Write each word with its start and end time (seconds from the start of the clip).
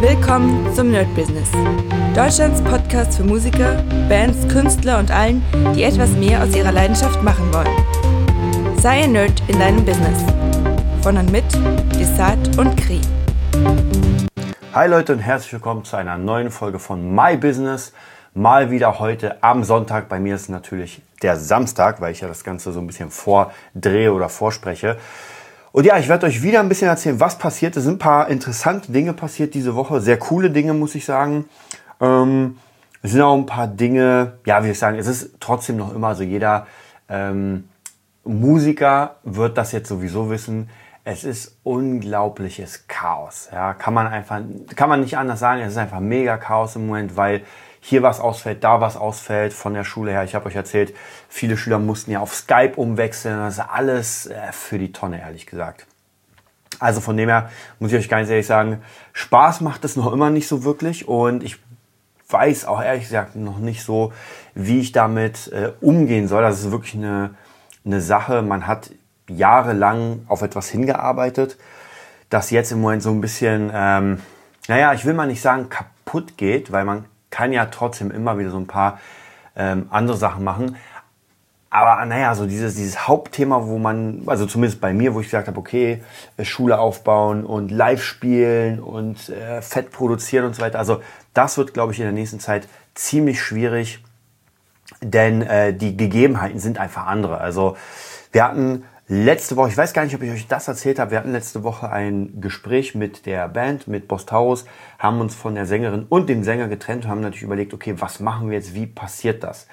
Willkommen 0.00 0.72
zum 0.76 0.92
Nerd 0.92 1.12
Business. 1.16 1.50
Deutschlands 2.14 2.62
Podcast 2.62 3.16
für 3.16 3.24
Musiker, 3.24 3.82
Bands, 4.08 4.46
Künstler 4.46 5.00
und 5.00 5.10
allen, 5.10 5.42
die 5.74 5.82
etwas 5.82 6.12
mehr 6.12 6.40
aus 6.40 6.54
ihrer 6.54 6.70
Leidenschaft 6.70 7.20
machen 7.24 7.52
wollen. 7.52 8.78
Sei 8.78 9.02
ein 9.02 9.10
Nerd 9.10 9.42
in 9.48 9.58
deinem 9.58 9.84
Business. 9.84 10.22
Von 11.02 11.16
und 11.16 11.32
mit 11.32 11.42
Desart 11.98 12.56
und 12.58 12.76
Kri. 12.76 13.00
Hi 14.72 14.88
Leute 14.88 15.14
und 15.14 15.18
herzlich 15.18 15.52
willkommen 15.54 15.82
zu 15.84 15.96
einer 15.96 16.16
neuen 16.16 16.52
Folge 16.52 16.78
von 16.78 17.12
My 17.12 17.36
Business. 17.36 17.92
Mal 18.34 18.70
wieder 18.70 19.00
heute 19.00 19.42
am 19.42 19.64
Sonntag. 19.64 20.08
Bei 20.08 20.20
mir 20.20 20.36
ist 20.36 20.48
natürlich 20.48 21.02
der 21.22 21.36
Samstag, 21.36 22.00
weil 22.00 22.12
ich 22.12 22.20
ja 22.20 22.28
das 22.28 22.44
Ganze 22.44 22.70
so 22.70 22.78
ein 22.78 22.86
bisschen 22.86 23.10
vordrehe 23.10 24.12
oder 24.12 24.28
vorspreche. 24.28 24.96
Und 25.72 25.84
ja, 25.84 25.98
ich 25.98 26.08
werde 26.08 26.26
euch 26.26 26.42
wieder 26.42 26.60
ein 26.60 26.68
bisschen 26.68 26.88
erzählen, 26.88 27.20
was 27.20 27.38
passiert. 27.38 27.76
Es 27.76 27.84
sind 27.84 27.94
ein 27.94 27.98
paar 27.98 28.28
interessante 28.28 28.90
Dinge 28.92 29.12
passiert 29.12 29.54
diese 29.54 29.74
Woche. 29.74 30.00
Sehr 30.00 30.18
coole 30.18 30.50
Dinge, 30.50 30.74
muss 30.74 30.94
ich 30.94 31.04
sagen. 31.04 31.44
Ähm, 32.00 32.58
es 33.02 33.12
sind 33.12 33.22
auch 33.22 33.36
ein 33.36 33.46
paar 33.46 33.68
Dinge, 33.68 34.38
ja, 34.44 34.64
wie 34.64 34.70
ich 34.70 34.78
sagen, 34.78 34.98
es 34.98 35.06
ist 35.06 35.36
trotzdem 35.40 35.76
noch 35.76 35.94
immer 35.94 36.14
so, 36.14 36.24
jeder 36.24 36.66
ähm, 37.08 37.68
Musiker 38.24 39.16
wird 39.22 39.56
das 39.56 39.72
jetzt 39.72 39.88
sowieso 39.88 40.30
wissen. 40.30 40.68
Es 41.04 41.24
ist 41.24 41.56
unglaubliches 41.62 42.86
Chaos. 42.86 43.48
Ja, 43.52 43.72
kann 43.72 43.94
man 43.94 44.06
einfach, 44.08 44.40
kann 44.76 44.88
man 44.88 45.00
nicht 45.00 45.16
anders 45.16 45.40
sagen. 45.40 45.62
Es 45.62 45.72
ist 45.72 45.78
einfach 45.78 46.00
mega 46.00 46.36
Chaos 46.36 46.76
im 46.76 46.86
Moment, 46.86 47.16
weil 47.16 47.42
hier 47.80 48.02
was 48.02 48.20
ausfällt, 48.20 48.64
da 48.64 48.80
was 48.80 48.96
ausfällt 48.96 49.52
von 49.52 49.74
der 49.74 49.84
Schule 49.84 50.10
her. 50.10 50.24
Ich 50.24 50.34
habe 50.34 50.46
euch 50.46 50.56
erzählt, 50.56 50.94
viele 51.28 51.56
Schüler 51.56 51.78
mussten 51.78 52.10
ja 52.10 52.20
auf 52.20 52.34
Skype 52.34 52.74
umwechseln. 52.76 53.38
Das 53.38 53.54
ist 53.54 53.60
alles 53.60 54.26
äh, 54.26 54.52
für 54.52 54.78
die 54.78 54.92
Tonne, 54.92 55.20
ehrlich 55.20 55.46
gesagt. 55.46 55.86
Also 56.80 57.00
von 57.00 57.16
dem 57.16 57.28
her 57.28 57.50
muss 57.78 57.92
ich 57.92 57.98
euch 57.98 58.08
ganz 58.08 58.28
ehrlich 58.28 58.46
sagen, 58.46 58.82
Spaß 59.12 59.62
macht 59.62 59.84
es 59.84 59.96
noch 59.96 60.12
immer 60.12 60.30
nicht 60.30 60.46
so 60.46 60.64
wirklich 60.64 61.08
und 61.08 61.42
ich 61.42 61.58
weiß 62.28 62.66
auch 62.66 62.82
ehrlich 62.82 63.04
gesagt 63.04 63.36
noch 63.36 63.58
nicht 63.58 63.82
so, 63.82 64.12
wie 64.54 64.80
ich 64.80 64.92
damit 64.92 65.48
äh, 65.52 65.72
umgehen 65.80 66.28
soll. 66.28 66.42
Das 66.42 66.60
ist 66.60 66.70
wirklich 66.70 66.94
eine, 66.94 67.34
eine 67.84 68.00
Sache. 68.00 68.42
Man 68.42 68.66
hat 68.66 68.90
jahrelang 69.28 70.24
auf 70.28 70.42
etwas 70.42 70.68
hingearbeitet, 70.68 71.58
das 72.30 72.50
jetzt 72.50 72.72
im 72.72 72.80
Moment 72.80 73.02
so 73.02 73.10
ein 73.10 73.20
bisschen, 73.20 73.70
ähm, 73.72 74.20
naja, 74.68 74.92
ich 74.92 75.04
will 75.04 75.14
mal 75.14 75.26
nicht 75.26 75.40
sagen 75.40 75.68
kaputt 75.68 76.36
geht, 76.36 76.70
weil 76.70 76.84
man 76.84 77.06
kann 77.30 77.52
ja 77.52 77.66
trotzdem 77.66 78.10
immer 78.10 78.38
wieder 78.38 78.50
so 78.50 78.58
ein 78.58 78.66
paar 78.66 79.00
ähm, 79.56 79.86
andere 79.90 80.16
Sachen 80.16 80.44
machen. 80.44 80.76
Aber 81.70 82.04
naja, 82.06 82.34
so 82.34 82.46
dieses, 82.46 82.76
dieses 82.76 83.06
Hauptthema, 83.06 83.66
wo 83.66 83.78
man, 83.78 84.22
also 84.26 84.46
zumindest 84.46 84.80
bei 84.80 84.94
mir, 84.94 85.14
wo 85.14 85.20
ich 85.20 85.26
gesagt 85.26 85.48
habe, 85.48 85.58
okay, 85.58 86.02
äh, 86.38 86.44
Schule 86.44 86.78
aufbauen 86.78 87.44
und 87.44 87.70
live 87.70 88.02
spielen 88.02 88.80
und 88.80 89.28
äh, 89.28 89.60
Fett 89.60 89.90
produzieren 89.90 90.46
und 90.46 90.54
so 90.54 90.62
weiter. 90.62 90.78
Also 90.78 91.02
das 91.34 91.58
wird, 91.58 91.74
glaube 91.74 91.92
ich, 91.92 91.98
in 91.98 92.06
der 92.06 92.12
nächsten 92.12 92.40
Zeit 92.40 92.68
ziemlich 92.94 93.42
schwierig, 93.42 94.02
denn 95.02 95.42
äh, 95.42 95.74
die 95.74 95.96
Gegebenheiten 95.96 96.58
sind 96.58 96.78
einfach 96.78 97.06
andere. 97.06 97.38
Also 97.38 97.76
wir 98.32 98.44
hatten 98.44 98.84
letzte 99.08 99.56
Woche, 99.56 99.70
ich 99.70 99.76
weiß 99.76 99.94
gar 99.94 100.04
nicht, 100.04 100.14
ob 100.14 100.22
ich 100.22 100.30
euch 100.30 100.46
das 100.46 100.68
erzählt 100.68 100.98
habe, 100.98 101.10
wir 101.10 101.18
hatten 101.18 101.32
letzte 101.32 101.64
Woche 101.64 101.90
ein 101.90 102.40
Gespräch 102.40 102.94
mit 102.94 103.24
der 103.24 103.48
Band, 103.48 103.88
mit 103.88 104.06
Bostaurus, 104.06 104.66
haben 104.98 105.20
uns 105.20 105.34
von 105.34 105.54
der 105.54 105.64
Sängerin 105.64 106.04
und 106.08 106.28
dem 106.28 106.44
Sänger 106.44 106.68
getrennt 106.68 107.04
und 107.04 107.10
haben 107.10 107.22
natürlich 107.22 107.42
überlegt, 107.42 107.72
okay, 107.72 107.94
was 107.98 108.20
machen 108.20 108.50
wir 108.50 108.58
jetzt, 108.58 108.74
wie 108.74 108.86
passiert 108.86 109.42
das? 109.42 109.66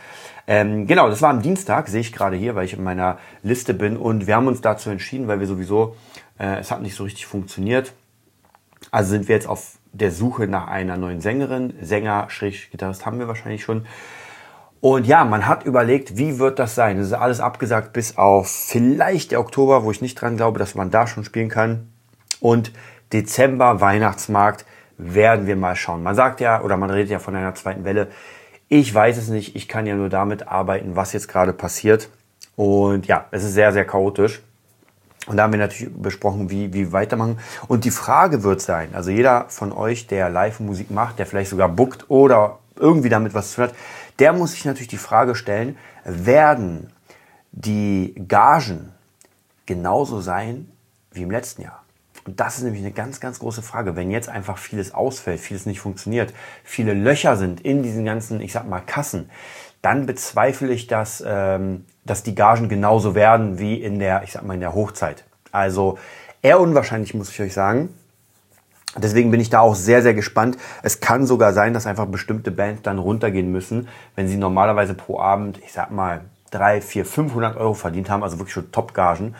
Ähm, 0.47 0.87
genau, 0.87 1.09
das 1.09 1.21
war 1.21 1.31
am 1.31 1.41
Dienstag, 1.41 1.89
sehe 1.89 2.01
ich 2.01 2.13
gerade 2.13 2.37
hier, 2.37 2.55
weil 2.55 2.65
ich 2.65 2.73
in 2.73 2.83
meiner 2.83 3.17
Liste 3.43 3.73
bin 3.73 3.97
und 3.97 4.25
wir 4.25 4.35
haben 4.35 4.47
uns 4.47 4.61
dazu 4.61 4.89
entschieden, 4.89 5.27
weil 5.27 5.41
wir 5.41 5.47
sowieso, 5.47 5.97
äh, 6.39 6.59
es 6.59 6.71
hat 6.71 6.81
nicht 6.81 6.95
so 6.95 7.03
richtig 7.03 7.25
funktioniert. 7.25 7.93
Also 8.91 9.09
sind 9.09 9.27
wir 9.27 9.35
jetzt 9.35 9.47
auf 9.47 9.77
der 9.91 10.11
Suche 10.11 10.47
nach 10.47 10.67
einer 10.67 10.95
neuen 10.95 11.19
Sängerin, 11.19 11.73
Sänger, 11.81 12.27
Gitarrist 12.71 13.05
haben 13.05 13.19
wir 13.19 13.27
wahrscheinlich 13.27 13.63
schon. 13.63 13.85
Und 14.85 15.07
ja, 15.07 15.25
man 15.25 15.47
hat 15.47 15.65
überlegt, 15.65 16.15
wie 16.15 16.37
wird 16.37 16.59
das 16.59 16.75
sein? 16.75 16.99
Das 16.99 17.07
ist 17.07 17.13
alles 17.13 17.39
abgesagt 17.39 17.91
bis 17.91 18.19
auf 18.19 18.47
vielleicht 18.47 19.31
der 19.31 19.39
Oktober, 19.39 19.83
wo 19.83 19.89
ich 19.89 19.99
nicht 19.99 20.13
dran 20.13 20.37
glaube, 20.37 20.59
dass 20.59 20.75
man 20.75 20.91
da 20.91 21.07
schon 21.07 21.23
spielen 21.23 21.49
kann. 21.49 21.89
Und 22.39 22.71
Dezember, 23.11 23.81
Weihnachtsmarkt, 23.81 24.63
werden 24.99 25.47
wir 25.47 25.55
mal 25.55 25.75
schauen. 25.75 26.03
Man 26.03 26.13
sagt 26.13 26.39
ja, 26.39 26.61
oder 26.61 26.77
man 26.77 26.91
redet 26.91 27.09
ja 27.09 27.17
von 27.17 27.35
einer 27.35 27.55
zweiten 27.55 27.83
Welle. 27.83 28.09
Ich 28.69 28.93
weiß 28.93 29.17
es 29.17 29.29
nicht. 29.29 29.55
Ich 29.55 29.67
kann 29.67 29.87
ja 29.87 29.95
nur 29.95 30.09
damit 30.09 30.47
arbeiten, 30.47 30.95
was 30.95 31.13
jetzt 31.13 31.29
gerade 31.29 31.51
passiert. 31.51 32.09
Und 32.55 33.07
ja, 33.07 33.25
es 33.31 33.43
ist 33.43 33.55
sehr, 33.55 33.73
sehr 33.73 33.85
chaotisch. 33.85 34.43
Und 35.25 35.37
da 35.37 35.45
haben 35.45 35.53
wir 35.53 35.57
natürlich 35.57 35.91
besprochen, 35.97 36.51
wie, 36.51 36.71
wie 36.73 36.91
weitermachen. 36.91 37.39
Und 37.67 37.85
die 37.85 37.91
Frage 37.91 38.43
wird 38.43 38.61
sein, 38.61 38.89
also 38.93 39.09
jeder 39.09 39.45
von 39.47 39.71
euch, 39.71 40.05
der 40.05 40.29
Live-Musik 40.29 40.91
macht, 40.91 41.17
der 41.17 41.25
vielleicht 41.25 41.49
sogar 41.49 41.69
bookt 41.69 42.05
oder 42.07 42.59
irgendwie 42.79 43.09
damit 43.09 43.33
was 43.33 43.49
zu 43.49 43.55
tun 43.55 43.63
hat, 43.65 43.75
der 44.19 44.33
muss 44.33 44.51
sich 44.51 44.65
natürlich 44.65 44.87
die 44.87 44.97
Frage 44.97 45.35
stellen, 45.35 45.77
werden 46.03 46.91
die 47.51 48.15
Gagen 48.27 48.91
genauso 49.65 50.21
sein 50.21 50.71
wie 51.11 51.23
im 51.23 51.31
letzten 51.31 51.63
Jahr? 51.63 51.83
Und 52.25 52.39
das 52.39 52.57
ist 52.57 52.63
nämlich 52.63 52.81
eine 52.81 52.91
ganz, 52.91 53.19
ganz 53.19 53.39
große 53.39 53.61
Frage. 53.61 53.95
Wenn 53.95 54.09
jetzt 54.09 54.29
einfach 54.29 54.57
vieles 54.57 54.93
ausfällt, 54.93 55.39
vieles 55.39 55.67
nicht 55.67 55.79
funktioniert, 55.79 56.33
viele 56.63 56.93
Löcher 56.93 57.35
sind 57.35 57.61
in 57.61 57.83
diesen 57.83 58.03
ganzen, 58.03 58.41
ich 58.41 58.51
sag 58.51 58.67
mal, 58.67 58.81
Kassen, 58.81 59.29
dann 59.83 60.07
bezweifle 60.07 60.73
ich, 60.73 60.87
dass, 60.87 61.23
ähm, 61.25 61.85
dass 62.03 62.23
die 62.23 62.33
Gagen 62.33 62.67
genauso 62.67 63.13
werden 63.13 63.59
wie 63.59 63.75
in 63.75 63.99
der, 63.99 64.23
ich 64.23 64.31
sag 64.31 64.43
mal, 64.43 64.55
in 64.55 64.59
der 64.59 64.73
Hochzeit. 64.73 65.23
Also 65.51 65.99
eher 66.41 66.59
unwahrscheinlich, 66.59 67.13
muss 67.13 67.29
ich 67.29 67.39
euch 67.39 67.53
sagen. 67.53 67.89
Deswegen 68.97 69.31
bin 69.31 69.41
ich 69.41 69.49
da 69.49 69.59
auch 69.59 69.75
sehr, 69.75 70.01
sehr 70.01 70.13
gespannt. 70.13 70.57
Es 70.81 70.99
kann 71.01 71.25
sogar 71.25 71.53
sein, 71.53 71.73
dass 71.73 71.85
einfach 71.85 72.05
bestimmte 72.05 72.51
Bands 72.51 72.81
dann 72.81 72.97
runtergehen 72.97 73.51
müssen, 73.51 73.87
wenn 74.15 74.27
sie 74.27 74.37
normalerweise 74.37 74.93
pro 74.93 75.19
Abend, 75.19 75.59
ich 75.63 75.73
sag 75.73 75.91
mal, 75.91 76.21
drei, 76.51 76.79
vier, 76.81 77.05
500 77.05 77.57
Euro 77.57 77.73
verdient 77.73 78.09
haben, 78.09 78.23
also 78.23 78.39
wirklich 78.39 78.53
schon 78.53 78.71
Top-Gagen, 78.71 79.35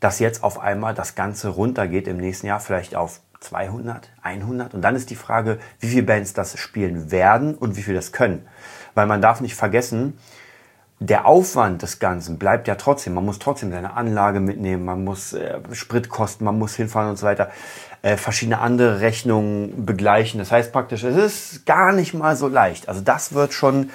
dass 0.00 0.18
jetzt 0.18 0.42
auf 0.42 0.58
einmal 0.58 0.94
das 0.94 1.14
Ganze 1.14 1.48
runtergeht 1.48 2.08
im 2.08 2.16
nächsten 2.16 2.46
Jahr, 2.46 2.60
vielleicht 2.60 2.96
auf 2.96 3.20
200, 3.40 4.10
100. 4.22 4.74
Und 4.74 4.82
dann 4.82 4.96
ist 4.96 5.10
die 5.10 5.16
Frage, 5.16 5.58
wie 5.80 5.88
viele 5.88 6.02
Bands 6.02 6.32
das 6.32 6.58
spielen 6.58 7.10
werden 7.10 7.54
und 7.54 7.76
wie 7.76 7.82
viel 7.82 7.94
das 7.94 8.12
können. 8.12 8.46
Weil 8.94 9.06
man 9.06 9.20
darf 9.20 9.40
nicht 9.40 9.54
vergessen, 9.54 10.18
der 11.00 11.26
Aufwand 11.26 11.82
des 11.82 11.98
Ganzen 11.98 12.38
bleibt 12.38 12.68
ja 12.68 12.76
trotzdem. 12.76 13.14
Man 13.14 13.24
muss 13.24 13.38
trotzdem 13.38 13.70
seine 13.70 13.94
Anlage 13.94 14.40
mitnehmen, 14.40 14.84
man 14.84 15.04
muss 15.04 15.32
äh, 15.32 15.58
Spritkosten, 15.72 16.44
man 16.44 16.58
muss 16.58 16.74
hinfahren 16.76 17.10
und 17.10 17.16
so 17.16 17.26
weiter, 17.26 17.50
äh, 18.02 18.16
verschiedene 18.16 18.58
andere 18.58 19.00
Rechnungen 19.00 19.84
begleichen. 19.84 20.38
Das 20.38 20.52
heißt 20.52 20.72
praktisch, 20.72 21.02
es 21.02 21.16
ist 21.16 21.66
gar 21.66 21.92
nicht 21.92 22.14
mal 22.14 22.36
so 22.36 22.48
leicht. 22.48 22.88
Also 22.88 23.00
das 23.00 23.34
wird 23.34 23.52
schon 23.52 23.90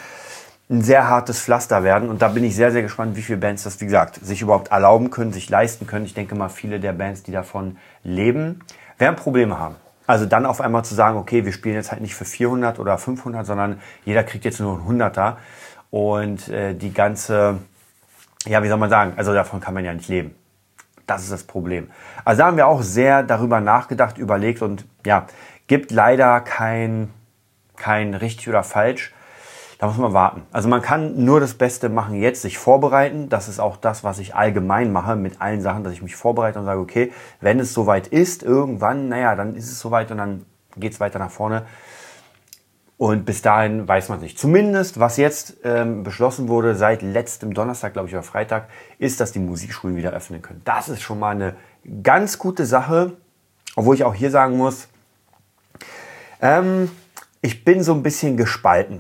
ein 0.70 0.82
sehr 0.82 1.08
hartes 1.08 1.40
Pflaster 1.40 1.84
werden 1.84 2.10
und 2.10 2.22
da 2.22 2.28
bin 2.28 2.44
ich 2.44 2.56
sehr, 2.56 2.72
sehr 2.72 2.84
gespannt, 2.84 3.16
wie 3.16 3.24
viele 3.24 3.40
Bands 3.40 3.64
das, 3.64 3.82
wie 3.82 3.86
gesagt, 3.86 4.20
sich 4.24 4.42
überhaupt 4.42 4.72
erlauben 4.72 5.10
können, 5.10 5.34
sich 5.34 5.50
leisten 5.50 5.88
können. 5.88 6.06
Ich 6.06 6.14
denke 6.14 6.36
mal, 6.36 6.50
viele 6.50 6.80
der 6.80 6.94
Bands, 6.94 7.24
die 7.24 7.32
davon 7.32 7.78
leben, 8.04 8.60
werden 9.00 9.16
Probleme 9.16 9.58
haben. 9.58 9.76
Also 10.06 10.26
dann 10.26 10.46
auf 10.46 10.62
einmal 10.62 10.84
zu 10.86 10.96
sagen, 10.96 11.18
okay, 11.18 11.46
wir 11.46 11.54
spielen 11.54 11.76
jetzt 11.76 11.92
halt 11.92 12.02
nicht 12.02 12.16
für 12.16 12.26
400 12.26 12.80
oder 12.80 12.98
500, 12.98 13.46
sondern 13.46 13.80
jeder 14.06 14.24
kriegt 14.24 14.46
jetzt 14.46 14.60
nur 14.60 14.80
ein 14.80 15.00
100er 15.00 15.38
und 15.92 16.50
äh, 16.50 16.74
die 16.74 16.94
ganze, 16.94 17.60
ja, 18.46 18.64
wie 18.64 18.68
soll 18.68 18.78
man 18.78 18.90
sagen, 18.90 19.14
also 19.18 19.34
davon 19.34 19.60
kann 19.60 19.74
man 19.74 19.86
ja 19.86 19.94
nicht 19.94 20.10
leben. 20.10 20.36
Das 21.08 21.24
ist 21.24 21.32
das 21.32 21.44
Problem. 21.44 21.90
Also 22.24 22.40
da 22.40 22.48
haben 22.48 22.58
wir 22.58 22.68
auch 22.68 22.84
sehr 22.84 23.24
darüber 23.24 23.60
nachgedacht, 23.62 24.18
überlegt 24.18 24.62
und 24.62 24.86
ja, 25.06 25.26
gibt 25.68 25.92
leider 25.92 26.40
kein, 26.42 27.10
kein 27.78 28.14
richtig 28.14 28.48
oder 28.50 28.64
falsch. 28.64 29.14
Da 29.80 29.88
muss 29.88 29.98
man 29.98 30.12
warten. 30.12 30.42
Also 30.52 30.68
man 30.68 30.82
kann 30.82 31.24
nur 31.24 31.40
das 31.40 31.54
Beste 31.54 31.88
machen 31.88 32.16
jetzt, 32.16 32.42
sich 32.42 32.58
vorbereiten. 32.58 33.30
Das 33.30 33.48
ist 33.48 33.60
auch 33.60 33.78
das, 33.78 34.04
was 34.04 34.20
ich 34.20 34.36
allgemein 34.36 34.92
mache 34.92 35.16
mit 35.16 35.42
allen 35.42 35.62
Sachen, 35.62 35.86
dass 35.86 35.94
ich 35.94 36.02
mich 36.02 36.18
vorbereite 36.18 36.60
und 36.60 36.66
sage, 36.66 36.82
okay, 36.82 37.14
wenn 37.40 37.62
es 37.62 37.74
soweit 37.74 38.08
ist, 38.08 38.44
irgendwann, 38.44 39.08
naja, 39.08 39.36
dann 39.36 39.56
ist 39.56 39.72
es 39.72 39.80
soweit 39.80 40.12
und 40.12 40.18
dann 40.18 40.46
geht 40.76 40.92
es 40.92 41.00
weiter 41.00 41.18
nach 41.18 41.32
vorne. 41.32 41.66
Und 43.00 43.24
bis 43.24 43.42
dahin 43.42 43.88
weiß 43.88 44.10
man 44.10 44.18
es 44.18 44.24
nicht. 44.24 44.38
Zumindest, 44.38 45.00
was 45.00 45.16
jetzt 45.16 45.56
ähm, 45.64 46.04
beschlossen 46.04 46.50
wurde 46.50 46.76
seit 46.76 47.02
letztem 47.02 47.54
Donnerstag, 47.54 47.94
glaube 47.94 48.10
ich, 48.10 48.14
oder 48.14 48.24
Freitag, 48.24 48.68
ist, 48.98 49.22
dass 49.22 49.32
die 49.32 49.40
Musikschulen 49.40 49.96
wieder 49.96 50.12
öffnen 50.12 50.42
können. 50.42 50.62
Das 50.66 50.90
ist 50.90 51.02
schon 51.02 51.18
mal 51.18 51.30
eine 51.30 51.56
ganz 52.04 52.38
gute 52.38 52.66
Sache, 52.66 53.14
obwohl 53.78 53.96
ich 53.96 54.04
auch 54.04 54.14
hier 54.14 54.32
sagen 54.32 54.58
muss, 54.58 54.90
ähm, 56.42 56.92
ich 57.40 57.64
bin 57.64 57.84
so 57.84 57.94
ein 57.94 58.04
bisschen 58.04 58.36
gespalten. 58.36 59.00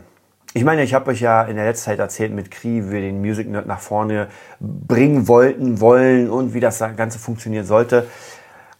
Ich 0.54 0.63
meine, 0.63 0.84
ich 0.84 0.94
habe 0.94 1.12
euch 1.12 1.19
ja 1.19 1.44
in 1.44 1.57
der 1.57 1.66
letzten 1.66 1.88
Zeit 1.88 2.00
erzählt 2.00 2.31
mit 2.31 2.51
Kri, 2.51 2.86
wie 2.86 2.92
wir 2.92 3.01
den 3.01 3.19
Music 3.19 3.50
Nerd 3.50 3.68
nach 3.68 3.81
vorne 3.81 4.30
bringen 4.62 5.28
wollten, 5.28 5.81
wollen 5.81 6.30
und 6.30 6.54
wie 6.54 6.62
das 6.62 6.80
Ganze 6.80 7.19
funktionieren 7.19 7.66
sollte. 7.66 8.07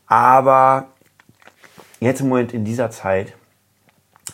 Aber 0.08 0.88
jetzt 2.00 2.22
im 2.22 2.30
Moment 2.30 2.54
in 2.54 2.64
dieser 2.64 2.90
Zeit 2.90 3.34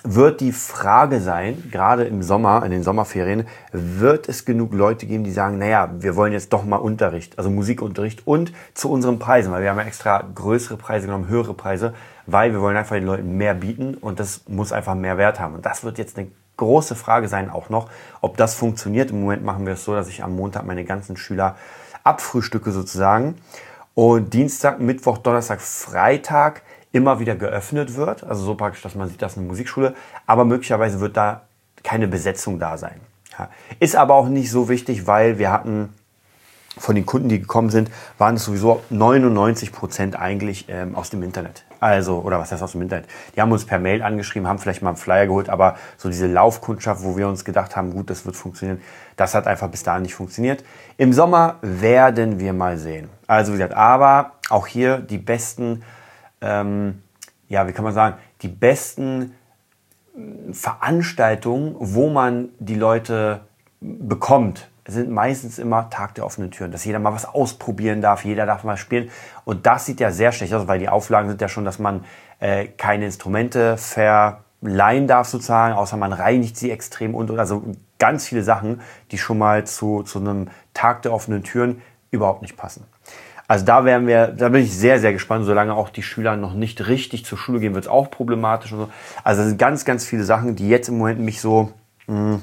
wird 0.04 0.42
die 0.42 0.52
Frage 0.52 1.22
sein, 1.22 1.70
gerade 1.72 2.04
im 2.04 2.24
Sommer, 2.24 2.64
in 2.66 2.72
den 2.72 2.84
Sommerferien, 2.84 3.48
wird 3.72 4.30
es 4.30 4.46
genug 4.46 4.74
Leute 4.74 5.06
geben, 5.06 5.24
die 5.24 5.32
sagen, 5.32 5.58
naja, 5.58 5.90
wir 6.00 6.16
wollen 6.16 6.34
jetzt 6.34 6.54
doch 6.54 6.64
mal 6.64 6.78
Unterricht, 6.78 7.38
also 7.38 7.50
Musikunterricht 7.50 8.28
und 8.28 8.54
zu 8.74 8.92
unseren 8.92 9.20
Preisen, 9.20 9.52
weil 9.52 9.64
wir 9.64 9.70
haben 9.70 9.80
ja 9.80 9.86
extra 9.86 10.24
größere 10.34 10.78
Preise 10.78 11.08
genommen, 11.08 11.28
höhere 11.28 11.54
Preise, 11.54 11.94
weil 12.26 12.52
wir 12.52 12.62
wollen 12.62 12.78
einfach 12.78 12.96
den 12.96 13.06
Leuten 13.06 13.38
mehr 13.38 13.54
bieten 13.54 13.96
und 13.96 14.20
das 14.20 14.42
muss 14.48 14.72
einfach 14.72 14.96
mehr 14.96 15.18
Wert 15.18 15.40
haben. 15.40 15.56
Und 15.56 15.66
das 15.66 15.84
wird 15.84 15.98
jetzt 15.98 16.18
eine 16.18 16.28
große 16.58 16.96
Frage 16.96 17.28
sein 17.28 17.50
auch 17.50 17.70
noch, 17.70 17.90
ob 18.22 18.38
das 18.38 18.56
funktioniert. 18.56 19.12
Im 19.12 19.22
Moment 19.22 19.44
machen 19.44 19.66
wir 19.66 19.74
es 19.74 19.84
so, 19.84 19.94
dass 19.94 20.08
ich 20.08 20.24
am 20.24 20.36
Montag 20.36 20.66
meine 20.66 20.86
ganzen 20.86 21.18
Schüler 21.18 21.56
abfrühstücke 22.04 22.72
sozusagen 22.72 23.36
und 23.96 24.34
Dienstag, 24.34 24.82
Mittwoch, 24.82 25.18
Donnerstag, 25.18 25.62
Freitag 25.62 26.62
immer 26.96 27.20
wieder 27.20 27.36
geöffnet 27.36 27.96
wird. 27.96 28.24
Also 28.24 28.46
so 28.46 28.56
praktisch, 28.56 28.82
dass 28.82 28.96
man 28.96 29.10
sieht, 29.10 29.22
das 29.22 29.34
ist 29.34 29.38
eine 29.38 29.48
Musikschule. 29.48 29.94
Aber 30.26 30.46
möglicherweise 30.46 31.02
wird 31.02 31.18
da 31.18 31.42
keine 31.84 32.08
Besetzung 32.08 32.58
da 32.58 32.78
sein. 32.78 33.02
Ja. 33.38 33.50
Ist 33.82 33.98
aber 33.98 34.16
auch 34.16 34.30
nicht 34.30 34.50
so 34.50 34.70
wichtig, 34.70 35.06
weil 35.06 35.38
wir 35.38 35.52
hatten 35.52 35.90
von 36.78 36.96
den 36.96 37.06
Kunden, 37.06 37.30
die 37.30 37.40
gekommen 37.40 37.70
sind, 37.70 37.90
waren 38.18 38.36
es 38.36 38.46
sowieso 38.46 38.82
99 38.90 39.72
Prozent 39.72 40.18
eigentlich 40.18 40.66
ähm, 40.70 40.96
aus 40.96 41.10
dem 41.10 41.22
Internet. 41.22 41.64
Also, 41.80 42.20
oder 42.20 42.40
was 42.40 42.52
heißt 42.52 42.64
aus 42.64 42.74
dem 42.74 42.82
Internet? 42.82 43.08
Die 43.36 43.42
haben 43.42 43.52
uns 43.52 43.66
per 43.66 43.80
Mail 43.80 44.02
angeschrieben, 44.02 44.48
haben 44.48 44.60
vielleicht 44.60 44.82
mal 44.82 44.90
einen 44.90 44.98
Flyer 44.98 45.28
geholt, 45.28 45.50
aber 45.50 45.76
so 45.98 46.10
diese 46.10 46.28
Laufkundschaft, 46.28 47.04
wo 47.04 47.18
wir 47.18 47.28
uns 47.28 47.46
gedacht 47.46 47.76
haben, 47.76 47.92
gut, 47.92 48.10
das 48.10 48.26
wird 48.26 48.36
funktionieren, 48.36 48.82
das 49.16 49.36
hat 49.36 49.48
einfach 49.48 49.70
bis 49.70 49.84
dahin 49.84 50.04
nicht 50.04 50.16
funktioniert. 50.16 50.64
Im 50.98 51.14
Sommer 51.14 51.58
werden 51.62 52.40
wir 52.40 52.54
mal 52.54 52.78
sehen. 52.78 53.10
Also, 53.28 53.54
wie 53.54 53.58
gesagt, 53.58 53.74
aber 53.74 54.32
auch 54.50 54.68
hier 54.68 54.98
die 54.98 55.18
besten, 55.18 55.84
ähm, 56.46 57.02
ja, 57.48 57.68
wie 57.68 57.74
kann 57.74 57.84
man 57.84 57.94
sagen, 57.94 58.18
die 58.42 58.48
besten 58.48 59.34
Veranstaltungen, 60.52 61.76
wo 61.80 62.10
man 62.10 62.50
die 62.60 62.76
Leute 62.76 63.42
bekommt, 63.82 64.70
sind 64.88 65.10
meistens 65.10 65.58
immer 65.58 65.90
Tag 65.90 66.14
der 66.16 66.26
offenen 66.26 66.52
Türen, 66.52 66.72
dass 66.72 66.86
jeder 66.86 67.00
mal 67.00 67.14
was 67.14 67.26
ausprobieren 67.26 68.02
darf, 68.02 68.24
jeder 68.24 68.46
darf 68.46 68.64
mal 68.64 68.78
spielen. 68.78 69.10
Und 69.44 69.66
das 69.66 69.86
sieht 69.86 70.00
ja 70.00 70.12
sehr 70.12 70.32
schlecht 70.32 70.54
aus, 70.54 70.68
weil 70.68 70.80
die 70.80 70.90
Auflagen 70.90 71.28
sind 71.28 71.42
ja 71.42 71.48
schon, 71.48 71.66
dass 71.66 71.80
man 71.80 72.06
äh, 72.40 72.68
keine 72.68 73.06
Instrumente 73.06 73.78
verleihen 73.78 75.08
darf 75.08 75.28
sozusagen, 75.28 75.74
außer 75.74 75.98
man 75.98 76.14
reinigt 76.14 76.56
sie 76.56 76.70
extrem 76.70 77.16
und, 77.16 77.32
und 77.32 77.40
also 77.40 77.64
ganz 77.98 78.28
viele 78.28 78.44
Sachen, 78.44 78.82
die 79.12 79.18
schon 79.18 79.40
mal 79.40 79.66
zu, 79.66 80.04
zu 80.04 80.20
einem 80.20 80.50
Tag 80.74 81.02
der 81.02 81.14
offenen 81.14 81.44
Türen 81.44 81.82
überhaupt 82.12 82.44
nicht 82.44 82.56
passen. 82.56 82.86
Also 83.48 83.66
da 83.66 83.86
werden 83.86 84.08
wir, 84.08 84.28
da 84.28 84.50
bin 84.50 84.64
ich 84.64 84.76
sehr, 84.76 85.00
sehr 85.00 85.14
gespannt. 85.14 85.46
Solange 85.46 85.74
auch 85.74 85.90
die 85.90 86.04
Schüler 86.04 86.36
noch 86.36 86.54
nicht 86.54 86.88
richtig 86.88 87.26
zur 87.26 87.38
Schule 87.38 87.60
gehen, 87.60 87.76
wird 87.76 87.86
es 87.86 87.92
auch 87.92 88.10
problematisch 88.10 88.72
und 88.72 88.80
so. 88.80 88.90
Also 89.24 89.42
das 89.42 89.50
sind 89.50 89.60
ganz, 89.60 89.86
ganz 89.86 90.06
viele 90.06 90.24
Sachen, 90.24 90.56
die 90.56 90.68
jetzt 90.68 90.90
im 90.90 90.98
Moment 90.98 91.20
mich 91.20 91.42
so 91.42 91.72
mh, 92.08 92.16
hm, 92.16 92.42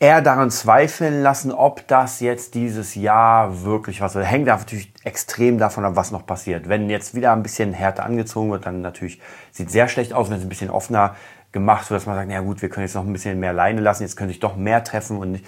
eher 0.00 0.22
daran 0.22 0.50
zweifeln 0.50 1.22
lassen, 1.22 1.52
ob 1.52 1.86
das 1.86 2.20
jetzt 2.20 2.54
dieses 2.54 2.94
Jahr 2.94 3.62
wirklich 3.62 4.00
was 4.00 4.14
wird. 4.14 4.26
Hängt 4.26 4.46
natürlich 4.46 4.92
extrem 5.04 5.58
davon 5.58 5.84
ab, 5.84 5.94
was 5.94 6.10
noch 6.10 6.26
passiert. 6.26 6.68
Wenn 6.68 6.88
jetzt 6.88 7.14
wieder 7.14 7.32
ein 7.32 7.42
bisschen 7.42 7.72
härter 7.72 8.04
angezogen 8.04 8.50
wird, 8.50 8.66
dann 8.66 8.80
natürlich 8.80 9.20
sieht 9.52 9.70
sehr 9.70 9.88
schlecht 9.88 10.14
aus, 10.14 10.30
wenn 10.30 10.38
es 10.38 10.42
ein 10.42 10.48
bisschen 10.48 10.70
offener 10.70 11.16
gemacht 11.52 11.90
wird, 11.90 12.00
dass 12.00 12.06
man 12.06 12.16
sagt, 12.16 12.28
na 12.30 12.40
gut, 12.40 12.62
wir 12.62 12.70
können 12.70 12.86
jetzt 12.86 12.94
noch 12.94 13.04
ein 13.04 13.12
bisschen 13.12 13.38
mehr 13.38 13.52
Leine 13.52 13.80
lassen, 13.80 14.02
jetzt 14.02 14.16
könnte 14.16 14.32
ich 14.32 14.40
doch 14.40 14.56
mehr 14.56 14.82
treffen 14.84 15.18
und 15.18 15.32
nicht. 15.32 15.44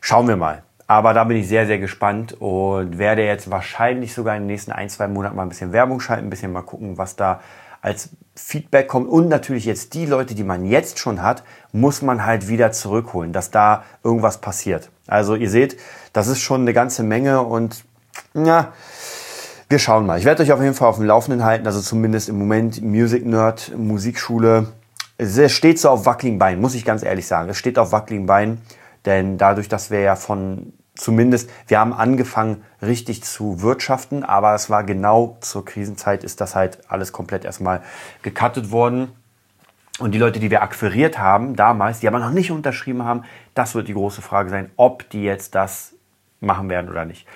schauen 0.00 0.26
wir 0.26 0.36
mal. 0.36 0.62
Aber 0.86 1.14
da 1.14 1.24
bin 1.24 1.38
ich 1.38 1.48
sehr, 1.48 1.66
sehr 1.66 1.78
gespannt 1.78 2.34
und 2.40 2.98
werde 2.98 3.24
jetzt 3.24 3.50
wahrscheinlich 3.50 4.12
sogar 4.12 4.36
in 4.36 4.42
den 4.42 4.48
nächsten 4.48 4.72
ein, 4.72 4.90
zwei 4.90 5.08
Monaten 5.08 5.36
mal 5.36 5.42
ein 5.42 5.48
bisschen 5.48 5.72
Werbung 5.72 6.00
schalten, 6.00 6.26
ein 6.26 6.30
bisschen 6.30 6.52
mal 6.52 6.62
gucken, 6.62 6.98
was 6.98 7.16
da 7.16 7.40
als 7.80 8.10
Feedback 8.34 8.88
kommt 8.88 9.08
und 9.08 9.28
natürlich 9.28 9.66
jetzt 9.66 9.94
die 9.94 10.06
Leute, 10.06 10.34
die 10.34 10.42
man 10.42 10.64
jetzt 10.64 10.98
schon 10.98 11.22
hat, 11.22 11.44
muss 11.72 12.00
man 12.00 12.24
halt 12.24 12.48
wieder 12.48 12.72
zurückholen, 12.72 13.32
dass 13.32 13.50
da 13.50 13.84
irgendwas 14.02 14.38
passiert. 14.38 14.88
Also 15.06 15.34
ihr 15.34 15.50
seht, 15.50 15.78
das 16.12 16.28
ist 16.28 16.40
schon 16.40 16.62
eine 16.62 16.72
ganze 16.72 17.02
Menge 17.02 17.42
und 17.42 17.84
ja, 18.32 18.72
wir 19.68 19.78
schauen 19.78 20.06
mal. 20.06 20.18
Ich 20.18 20.24
werde 20.24 20.42
euch 20.42 20.52
auf 20.52 20.62
jeden 20.62 20.74
Fall 20.74 20.88
auf 20.88 20.96
dem 20.96 21.04
Laufenden 21.04 21.44
halten, 21.44 21.66
also 21.66 21.80
zumindest 21.80 22.28
im 22.28 22.38
Moment 22.38 22.82
Music 22.82 23.26
Nerd, 23.26 23.72
Musikschule. 23.76 24.68
Es 25.18 25.52
steht 25.52 25.78
so 25.78 25.90
auf 25.90 26.06
wackeligen 26.06 26.38
Beinen, 26.38 26.60
muss 26.60 26.74
ich 26.74 26.84
ganz 26.84 27.02
ehrlich 27.02 27.26
sagen. 27.26 27.50
Es 27.50 27.58
steht 27.58 27.78
auf 27.78 27.92
wackeligen 27.92 28.26
Beinen, 28.26 28.62
denn 29.06 29.38
dadurch, 29.38 29.68
dass 29.68 29.90
wir 29.90 30.00
ja 30.00 30.16
von 30.16 30.72
zumindest, 30.94 31.50
wir 31.66 31.78
haben 31.80 31.92
angefangen 31.92 32.62
richtig 32.80 33.22
zu 33.24 33.62
wirtschaften, 33.62 34.22
aber 34.22 34.54
es 34.54 34.70
war 34.70 34.84
genau 34.84 35.36
zur 35.40 35.64
Krisenzeit 35.64 36.24
ist 36.24 36.40
das 36.40 36.54
halt 36.54 36.78
alles 36.88 37.12
komplett 37.12 37.44
erstmal 37.44 37.82
gecuttet 38.22 38.70
worden. 38.70 39.12
Und 40.00 40.12
die 40.12 40.18
Leute, 40.18 40.40
die 40.40 40.50
wir 40.50 40.62
akquiriert 40.62 41.18
haben 41.18 41.54
damals, 41.54 42.00
die 42.00 42.08
aber 42.08 42.18
noch 42.18 42.30
nicht 42.30 42.50
unterschrieben 42.50 43.04
haben, 43.04 43.22
das 43.54 43.74
wird 43.74 43.86
die 43.86 43.94
große 43.94 44.22
Frage 44.22 44.50
sein, 44.50 44.70
ob 44.76 45.08
die 45.10 45.22
jetzt 45.22 45.54
das 45.54 45.94
machen 46.40 46.68
werden 46.68 46.90
oder 46.90 47.04
nicht. 47.04 47.26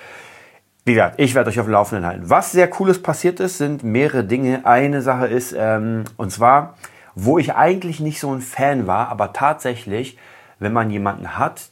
Wie 0.85 0.95
gesagt, 0.95 1.21
ich 1.21 1.35
werde 1.35 1.51
euch 1.51 1.61
auf 1.61 1.67
dem 1.67 1.73
Laufenden 1.73 2.07
halten. 2.07 2.31
Was 2.31 2.51
sehr 2.51 2.69
cooles 2.69 3.03
passiert 3.03 3.41
ist, 3.41 3.59
sind 3.59 3.85
mehrere 3.85 4.25
Dinge. 4.25 4.65
Eine 4.65 5.03
Sache 5.03 5.27
ist, 5.27 5.55
ähm, 5.57 6.05
und 6.17 6.31
zwar, 6.31 6.75
wo 7.15 7.39
ich 7.39 7.55
eigentlich 7.55 8.01
nicht 8.01 8.21
so 8.21 8.33
ein 8.33 8.41
Fan 8.41 8.87
war, 8.87 9.09
aber 9.09 9.33
tatsächlich, 9.33 10.19
wenn 10.59 10.73
man 10.73 10.91
jemanden 10.91 11.39
hat, 11.39 11.71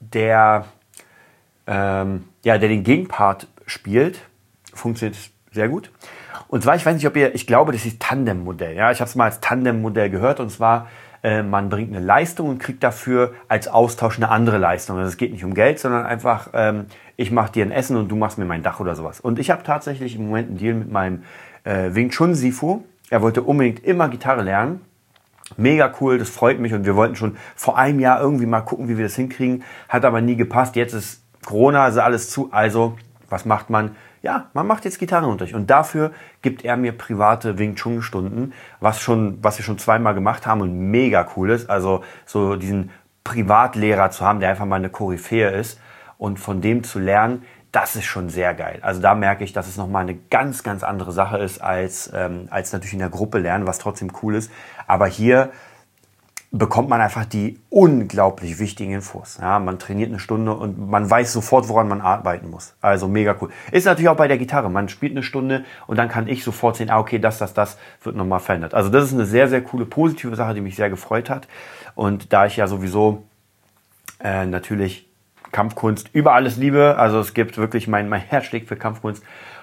der 0.00 0.64
ähm, 1.68 2.24
ja, 2.42 2.58
der 2.58 2.68
den 2.68 2.82
Gegenpart 2.82 3.46
spielt, 3.66 4.20
funktioniert 4.72 5.18
sehr 5.52 5.68
gut. 5.68 5.90
Und 6.48 6.62
zwar, 6.62 6.76
ich 6.76 6.86
weiß 6.86 6.94
nicht, 6.94 7.06
ob 7.06 7.14
ihr, 7.16 7.34
ich 7.34 7.46
glaube, 7.46 7.72
das 7.72 7.84
ist 7.84 8.00
Tandem-Modell. 8.00 8.74
Ja, 8.74 8.90
ich 8.90 9.00
habe 9.00 9.08
es 9.08 9.14
mal 9.14 9.24
als 9.24 9.40
Tandem-Modell 9.40 10.08
gehört 10.08 10.40
und 10.40 10.50
zwar, 10.50 10.88
äh, 11.22 11.42
man 11.42 11.68
bringt 11.68 11.94
eine 11.94 12.04
Leistung 12.04 12.48
und 12.48 12.58
kriegt 12.58 12.82
dafür 12.82 13.34
als 13.48 13.68
Austausch 13.68 14.16
eine 14.16 14.30
andere 14.30 14.56
Leistung. 14.56 14.96
Also 14.96 15.08
es 15.08 15.18
geht 15.18 15.32
nicht 15.32 15.44
um 15.44 15.52
Geld, 15.52 15.78
sondern 15.78 16.06
einfach, 16.06 16.48
ähm, 16.54 16.86
ich 17.16 17.30
mache 17.30 17.52
dir 17.52 17.66
ein 17.66 17.72
Essen 17.72 17.96
und 17.96 18.08
du 18.08 18.16
machst 18.16 18.38
mir 18.38 18.46
mein 18.46 18.62
Dach 18.62 18.80
oder 18.80 18.94
sowas. 18.94 19.20
Und 19.20 19.38
ich 19.38 19.50
habe 19.50 19.62
tatsächlich 19.62 20.16
im 20.16 20.26
Moment 20.26 20.48
einen 20.48 20.58
Deal 20.58 20.74
mit 20.74 20.90
meinem 20.90 21.24
äh, 21.64 21.90
Wing 21.92 22.08
Chun 22.08 22.34
Sifu. 22.34 22.84
Er 23.10 23.20
wollte 23.20 23.42
unbedingt 23.42 23.84
immer 23.84 24.08
Gitarre 24.08 24.42
lernen. 24.42 24.80
Mega 25.56 25.92
cool, 26.00 26.18
das 26.18 26.28
freut 26.28 26.60
mich 26.60 26.74
und 26.74 26.84
wir 26.84 26.96
wollten 26.96 27.16
schon 27.16 27.36
vor 27.56 27.78
einem 27.78 28.00
Jahr 28.00 28.20
irgendwie 28.20 28.46
mal 28.46 28.60
gucken, 28.60 28.88
wie 28.88 28.98
wir 28.98 29.06
das 29.06 29.16
hinkriegen. 29.16 29.64
Hat 29.88 30.04
aber 30.04 30.20
nie 30.20 30.36
gepasst. 30.36 30.76
Jetzt 30.76 30.92
ist 30.92 31.22
Corona 31.44 31.88
ist 31.88 31.96
alles 31.96 32.30
zu, 32.30 32.50
also 32.52 32.96
was 33.28 33.44
macht 33.44 33.70
man? 33.70 33.96
Ja, 34.20 34.50
man 34.52 34.66
macht 34.66 34.84
jetzt 34.84 34.98
Gitarrenunterricht 34.98 35.54
und 35.54 35.70
dafür 35.70 36.10
gibt 36.42 36.64
er 36.64 36.76
mir 36.76 36.92
private 36.92 37.58
Wing 37.58 37.76
Chun 37.76 38.02
Stunden, 38.02 38.52
was 38.80 39.00
schon, 39.00 39.38
was 39.42 39.58
wir 39.58 39.64
schon 39.64 39.78
zweimal 39.78 40.14
gemacht 40.14 40.46
haben 40.46 40.60
und 40.60 40.90
mega 40.90 41.26
cool 41.36 41.50
ist. 41.50 41.70
Also 41.70 42.02
so 42.26 42.56
diesen 42.56 42.90
Privatlehrer 43.22 44.10
zu 44.10 44.24
haben, 44.24 44.40
der 44.40 44.50
einfach 44.50 44.66
mal 44.66 44.76
eine 44.76 44.90
Koryphäe 44.90 45.50
ist 45.50 45.80
und 46.18 46.38
von 46.38 46.60
dem 46.60 46.82
zu 46.82 46.98
lernen, 46.98 47.44
das 47.72 47.96
ist 47.96 48.06
schon 48.06 48.30
sehr 48.30 48.54
geil. 48.54 48.78
Also 48.82 49.00
da 49.00 49.14
merke 49.14 49.44
ich, 49.44 49.52
dass 49.52 49.68
es 49.68 49.76
nochmal 49.76 50.02
eine 50.02 50.14
ganz, 50.14 50.62
ganz 50.62 50.82
andere 50.82 51.12
Sache 51.12 51.38
ist 51.38 51.60
als, 51.60 52.10
ähm, 52.14 52.48
als 52.50 52.72
natürlich 52.72 52.94
in 52.94 52.98
der 53.00 53.10
Gruppe 53.10 53.38
lernen, 53.38 53.66
was 53.66 53.78
trotzdem 53.78 54.10
cool 54.22 54.34
ist. 54.34 54.50
Aber 54.86 55.06
hier 55.06 55.50
bekommt 56.50 56.88
man 56.88 57.00
einfach 57.00 57.26
die 57.26 57.60
unglaublich 57.68 58.58
wichtigen 58.58 58.92
Infos. 58.92 59.38
Ja, 59.38 59.58
man 59.58 59.78
trainiert 59.78 60.08
eine 60.08 60.18
Stunde 60.18 60.54
und 60.54 60.88
man 60.88 61.08
weiß 61.08 61.30
sofort, 61.30 61.68
woran 61.68 61.88
man 61.88 62.00
arbeiten 62.00 62.48
muss. 62.48 62.74
Also 62.80 63.06
mega 63.06 63.36
cool. 63.40 63.50
Ist 63.70 63.84
natürlich 63.84 64.08
auch 64.08 64.16
bei 64.16 64.28
der 64.28 64.38
Gitarre. 64.38 64.70
Man 64.70 64.88
spielt 64.88 65.12
eine 65.12 65.22
Stunde 65.22 65.64
und 65.86 65.98
dann 65.98 66.08
kann 66.08 66.26
ich 66.26 66.42
sofort 66.42 66.76
sehen, 66.76 66.88
ah, 66.88 66.98
okay, 66.98 67.18
das, 67.18 67.36
das, 67.36 67.52
das 67.52 67.76
wird 68.02 68.16
nochmal 68.16 68.40
verändert. 68.40 68.72
Also 68.72 68.88
das 68.88 69.04
ist 69.04 69.12
eine 69.12 69.26
sehr, 69.26 69.48
sehr 69.48 69.60
coole, 69.62 69.84
positive 69.84 70.34
Sache, 70.36 70.54
die 70.54 70.62
mich 70.62 70.76
sehr 70.76 70.88
gefreut 70.88 71.28
hat. 71.28 71.48
Und 71.94 72.32
da 72.32 72.46
ich 72.46 72.56
ja 72.56 72.66
sowieso 72.66 73.24
äh, 74.20 74.46
natürlich 74.46 75.07
Kampfkunst 75.52 76.10
über 76.12 76.34
alles 76.34 76.56
liebe, 76.56 76.96
also 76.98 77.20
es 77.20 77.34
gibt 77.34 77.56
wirklich 77.58 77.88
mein, 77.88 78.08
mein 78.08 78.20
Herz 78.20 78.46
schlägt 78.46 78.68
für 78.68 78.76
Kampfkunst. 78.76 79.22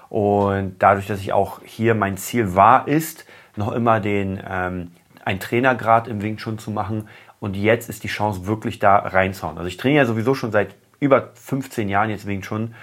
Und 0.10 0.75
dadurch, 0.80 1.08
dass 1.08 1.20
ich 1.20 1.34
auch 1.34 1.62
hier 1.63 1.96
mein 1.96 2.18
Ziel 2.18 2.56
war, 2.56 2.88
ist, 2.88 3.25
noch 3.56 3.72
immer 3.72 4.00
den 4.00 4.42
ähm, 4.48 4.92
einen 5.24 5.39
Trainergrad 5.39 6.08
im 6.08 6.22
Wing 6.22 6.38
Chun 6.38 6.60
zu 6.60 6.72
machen. 6.72 7.08
Und 7.39 7.56
jetzt 7.56 7.89
ist 7.89 8.04
die 8.04 8.08
Chance 8.08 8.48
wirklich 8.48 8.80
da 8.80 8.98
reinzuhauen. 8.98 9.58
Also 9.58 9.68
ich 9.68 9.77
trainiere 9.77 10.04
ja 10.04 10.08
sowieso 10.08 10.36
schon 10.36 10.51
seit 10.51 10.75
über 11.00 11.32
15 11.34 11.89
Jahren 11.89 12.10
jetzt 12.10 12.27
Wing 12.27 12.42
Chun, 12.42 12.75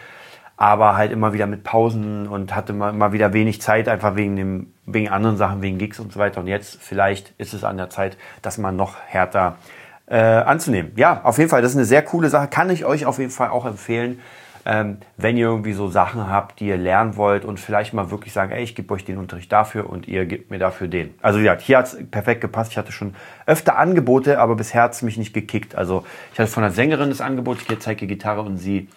aber 0.57 0.97
halt 0.97 1.13
immer 1.13 1.33
wieder 1.33 1.47
mit 1.47 1.65
Pausen 1.65 2.29
und 2.29 2.55
hatte 2.55 2.73
immer, 2.73 2.91
immer 2.91 3.13
wieder 3.13 3.33
wenig 3.33 3.61
Zeit, 3.61 3.89
einfach 3.89 4.17
wegen 4.17 4.37
dem, 4.37 4.73
wegen 4.87 5.09
anderen 5.09 5.37
Sachen, 5.37 5.63
wegen 5.63 5.79
Gigs 5.79 5.99
und 5.99 6.13
so 6.13 6.21
weiter. 6.21 6.41
Und 6.41 6.47
jetzt 6.47 6.81
vielleicht 6.81 7.33
ist 7.39 7.55
es 7.55 7.65
an 7.65 7.77
der 7.77 7.91
Zeit, 7.91 8.17
das 8.43 8.59
mal 8.59 8.73
noch 8.73 8.97
härter 9.07 9.57
äh, 9.59 9.82
anzunehmen. 10.17 10.93
Ja, 10.97 11.21
auf 11.25 11.39
jeden 11.39 11.51
Fall, 11.51 11.63
das 11.63 11.73
ist 11.73 11.77
eine 11.77 11.87
sehr 11.87 12.03
coole 12.03 12.29
Sache. 12.29 12.49
Kann 12.49 12.71
ich 12.71 12.85
euch 12.85 13.07
auf 13.07 13.19
jeden 13.19 13.31
Fall 13.31 13.51
auch 13.51 13.67
empfehlen 13.67 14.21
ähm, 14.65 14.99
wenn 15.17 15.37
ihr 15.37 15.47
irgendwie 15.47 15.73
so 15.73 15.89
Sachen 15.89 16.29
habt, 16.29 16.61
die 16.61 16.69
ihr 16.69 16.77
lernen 16.77 17.17
wollt 17.17 17.45
und 17.45 17.59
vielleicht 17.59 17.95
mal 17.95 18.11
wirklich 18.11 18.33
sagen, 18.33 18.53
ey, 18.53 18.63
ich 18.63 18.75
gebe 18.75 18.95
euch 18.95 19.05
den 19.05 19.19
Unterricht 19.19 19.51
dafür 19.51 19.91
und 19.91 20.07
ihr 20.07 20.25
gebt 20.25 20.51
mir 20.51 20.59
dafür 20.59 20.89
den. 20.89 21.15
Also 21.21 21.41
ja, 21.41 21.57
hier 21.59 21.79
hat 21.79 21.87
es 21.87 21.99
perfekt 22.11 22.41
gepasst. 22.41 22.71
Ich 22.73 22.79
hatte 22.79 22.93
schon 22.93 23.15
öfter 23.47 23.77
Angebote, 23.77 24.39
aber 24.39 24.55
bisher 24.55 24.83
hat 24.83 24.93
es 24.93 25.03
mich 25.03 25.17
nicht 25.17 25.33
gekickt. 25.33 25.75
Also 25.75 26.05
ich 26.33 26.39
hatte 26.39 26.51
von 26.51 26.63
einer 26.63 26.73
Sängerin 26.73 27.09
das 27.09 27.21
Angebot, 27.21 27.59
ich 27.69 27.81
zeige 27.81 28.07
Gitarre 28.07 28.43
und 28.43 28.57
sie 28.57 28.89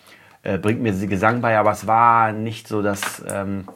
äh, 0.43 0.59
bringt 0.59 0.81
mir 0.81 0.93
Gesang 0.93 1.41
bei, 1.41 1.57
aber 1.57 1.71
es 1.71 1.87
war 1.87 2.31
nicht 2.31 2.67
so, 2.67 2.81
dass... 2.81 3.23
Ähm, 3.27 3.67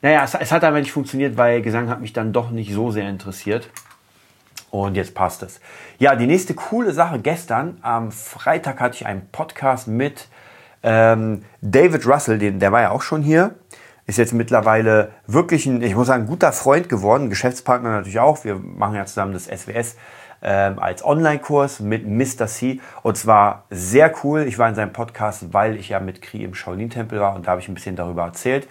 naja, 0.00 0.22
es, 0.22 0.34
es 0.34 0.52
hat 0.52 0.62
aber 0.64 0.78
nicht 0.78 0.92
funktioniert, 0.92 1.38
weil 1.38 1.62
Gesang 1.62 1.88
hat 1.88 2.02
mich 2.02 2.12
dann 2.12 2.32
doch 2.32 2.50
nicht 2.50 2.72
so 2.72 2.90
sehr 2.90 3.08
interessiert. 3.08 3.70
Und 4.74 4.96
jetzt 4.96 5.14
passt 5.14 5.44
es. 5.44 5.60
Ja, 6.00 6.16
die 6.16 6.26
nächste 6.26 6.52
coole 6.54 6.92
Sache 6.92 7.20
gestern, 7.20 7.78
am 7.82 8.10
Freitag 8.10 8.80
hatte 8.80 8.96
ich 8.96 9.06
einen 9.06 9.28
Podcast 9.30 9.86
mit 9.86 10.26
ähm, 10.82 11.44
David 11.60 12.04
Russell, 12.08 12.40
den, 12.40 12.58
der 12.58 12.72
war 12.72 12.80
ja 12.80 12.90
auch 12.90 13.02
schon 13.02 13.22
hier. 13.22 13.54
Ist 14.06 14.18
jetzt 14.18 14.32
mittlerweile 14.32 15.12
wirklich 15.28 15.66
ein, 15.66 15.80
ich 15.80 15.94
muss 15.94 16.08
sagen, 16.08 16.26
guter 16.26 16.50
Freund 16.50 16.88
geworden, 16.88 17.30
Geschäftspartner 17.30 17.90
natürlich 17.90 18.18
auch. 18.18 18.42
Wir 18.42 18.56
machen 18.56 18.96
ja 18.96 19.06
zusammen 19.06 19.32
das 19.32 19.44
SWS 19.44 19.94
ähm, 20.42 20.80
als 20.80 21.04
Online-Kurs 21.04 21.78
mit 21.78 22.04
Mr. 22.04 22.48
C. 22.48 22.80
Und 23.04 23.16
zwar 23.16 23.66
sehr 23.70 24.12
cool. 24.24 24.40
Ich 24.40 24.58
war 24.58 24.68
in 24.68 24.74
seinem 24.74 24.92
Podcast, 24.92 25.52
weil 25.52 25.76
ich 25.76 25.90
ja 25.90 26.00
mit 26.00 26.20
Kri 26.20 26.42
im 26.42 26.52
Shaolin-Tempel 26.52 27.20
war 27.20 27.36
und 27.36 27.46
da 27.46 27.52
habe 27.52 27.60
ich 27.60 27.68
ein 27.68 27.74
bisschen 27.74 27.94
darüber 27.94 28.24
erzählt. 28.24 28.66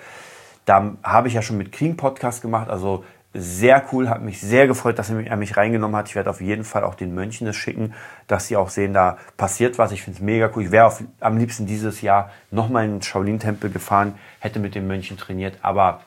Da 0.65 0.95
habe 1.01 1.29
ich 1.29 1.33
ja 1.33 1.41
schon 1.41 1.57
mit 1.57 1.71
Kri 1.71 1.85
einen 1.85 1.95
Podcast 1.95 2.41
gemacht, 2.41 2.69
also 2.69 3.05
sehr 3.33 3.83
cool, 3.91 4.09
hat 4.09 4.21
mich 4.21 4.39
sehr 4.39 4.67
gefreut, 4.67 4.99
dass 4.99 5.09
er 5.09 5.35
mich 5.37 5.57
reingenommen 5.57 5.95
hat. 5.95 6.07
Ich 6.07 6.15
werde 6.15 6.29
auf 6.29 6.39
jeden 6.39 6.63
Fall 6.63 6.83
auch 6.83 6.95
den 6.95 7.15
Mönchen 7.15 7.47
das 7.47 7.55
schicken, 7.55 7.93
dass 8.27 8.47
sie 8.47 8.55
auch 8.55 8.69
sehen, 8.69 8.93
da 8.93 9.17
passiert 9.37 9.77
was. 9.79 9.91
Ich 9.91 10.03
finde 10.03 10.17
es 10.17 10.23
mega 10.23 10.51
cool. 10.55 10.63
Ich 10.63 10.71
wäre 10.71 10.93
am 11.19 11.37
liebsten 11.37 11.65
dieses 11.65 12.01
Jahr 12.01 12.31
nochmal 12.51 12.85
in 12.85 12.91
den 12.91 13.01
Shaolin-Tempel 13.01 13.71
gefahren, 13.71 14.15
hätte 14.39 14.59
mit 14.59 14.75
den 14.75 14.85
Mönchen 14.85 15.17
trainiert, 15.17 15.57
aber 15.63 16.01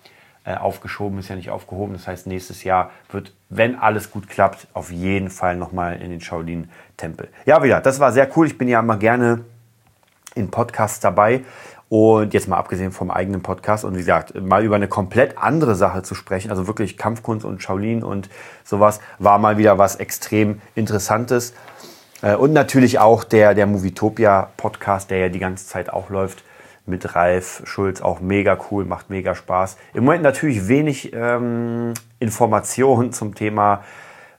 äh, 0.44 0.54
aufgeschoben 0.54 1.18
ist 1.18 1.28
ja 1.28 1.34
nicht 1.34 1.50
aufgehoben. 1.50 1.94
Das 1.94 2.06
heißt, 2.06 2.28
nächstes 2.28 2.62
Jahr 2.62 2.90
wird, 3.10 3.34
wenn 3.48 3.74
alles 3.74 4.12
gut 4.12 4.28
klappt, 4.28 4.68
auf 4.72 4.92
jeden 4.92 5.28
Fall 5.28 5.56
nochmal 5.56 6.00
in 6.00 6.10
den 6.10 6.20
Shaolin-Tempel. 6.20 7.28
Ja, 7.44 7.62
wieder, 7.64 7.80
das 7.80 7.98
war 7.98 8.12
sehr 8.12 8.28
cool. 8.36 8.46
Ich 8.46 8.56
bin 8.56 8.68
ja 8.68 8.78
immer 8.78 8.96
gerne 8.96 9.44
in 10.36 10.50
Podcasts 10.50 11.00
dabei. 11.00 11.42
Und 11.88 12.34
jetzt 12.34 12.48
mal 12.48 12.56
abgesehen 12.56 12.90
vom 12.90 13.12
eigenen 13.12 13.42
Podcast 13.42 13.84
und 13.84 13.94
wie 13.94 13.98
gesagt, 13.98 14.34
mal 14.40 14.64
über 14.64 14.74
eine 14.74 14.88
komplett 14.88 15.38
andere 15.38 15.76
Sache 15.76 16.02
zu 16.02 16.16
sprechen, 16.16 16.50
also 16.50 16.66
wirklich 16.66 16.98
Kampfkunst 16.98 17.46
und 17.46 17.62
Shaolin 17.62 18.02
und 18.02 18.28
sowas, 18.64 19.00
war 19.20 19.38
mal 19.38 19.56
wieder 19.56 19.78
was 19.78 19.96
extrem 19.96 20.60
Interessantes. 20.74 21.54
Äh, 22.22 22.34
und 22.34 22.52
natürlich 22.52 22.98
auch 22.98 23.22
der, 23.22 23.54
der 23.54 23.66
Movietopia 23.66 24.50
Podcast, 24.56 25.10
der 25.10 25.18
ja 25.18 25.28
die 25.28 25.38
ganze 25.38 25.66
Zeit 25.66 25.92
auch 25.92 26.10
läuft 26.10 26.42
mit 26.86 27.14
Ralf 27.14 27.62
Schulz, 27.64 28.00
auch 28.00 28.20
mega 28.20 28.58
cool, 28.70 28.84
macht 28.84 29.10
mega 29.10 29.34
Spaß. 29.34 29.76
Im 29.94 30.04
Moment 30.04 30.22
natürlich 30.22 30.68
wenig 30.68 31.12
ähm, 31.12 31.94
Informationen 32.18 33.12
zum 33.12 33.34
Thema 33.34 33.84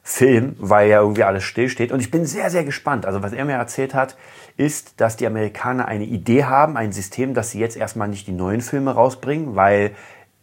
Film, 0.10 0.56
weil 0.58 0.90
ja 0.90 1.02
irgendwie 1.02 1.26
alles 1.26 1.44
stillsteht. 1.44 1.92
Und 1.92 2.00
ich 2.00 2.10
bin 2.10 2.26
sehr, 2.26 2.50
sehr 2.50 2.64
gespannt. 2.64 3.06
Also 3.06 3.24
was 3.24 3.34
er 3.34 3.44
mir 3.44 3.56
erzählt 3.56 3.94
hat, 3.94 4.16
ist, 4.56 5.02
dass 5.02 5.18
die 5.18 5.28
Amerikaner 5.28 5.86
eine 5.86 6.06
Idee 6.06 6.46
haben, 6.46 6.78
ein 6.78 6.94
System, 6.94 7.34
dass 7.34 7.52
sie 7.52 7.60
jetzt 7.60 7.76
erstmal 7.76 8.08
nicht 8.08 8.26
die 8.26 8.32
neuen 8.32 8.62
Filme 8.62 8.92
rausbringen, 8.92 9.58
weil 9.58 9.92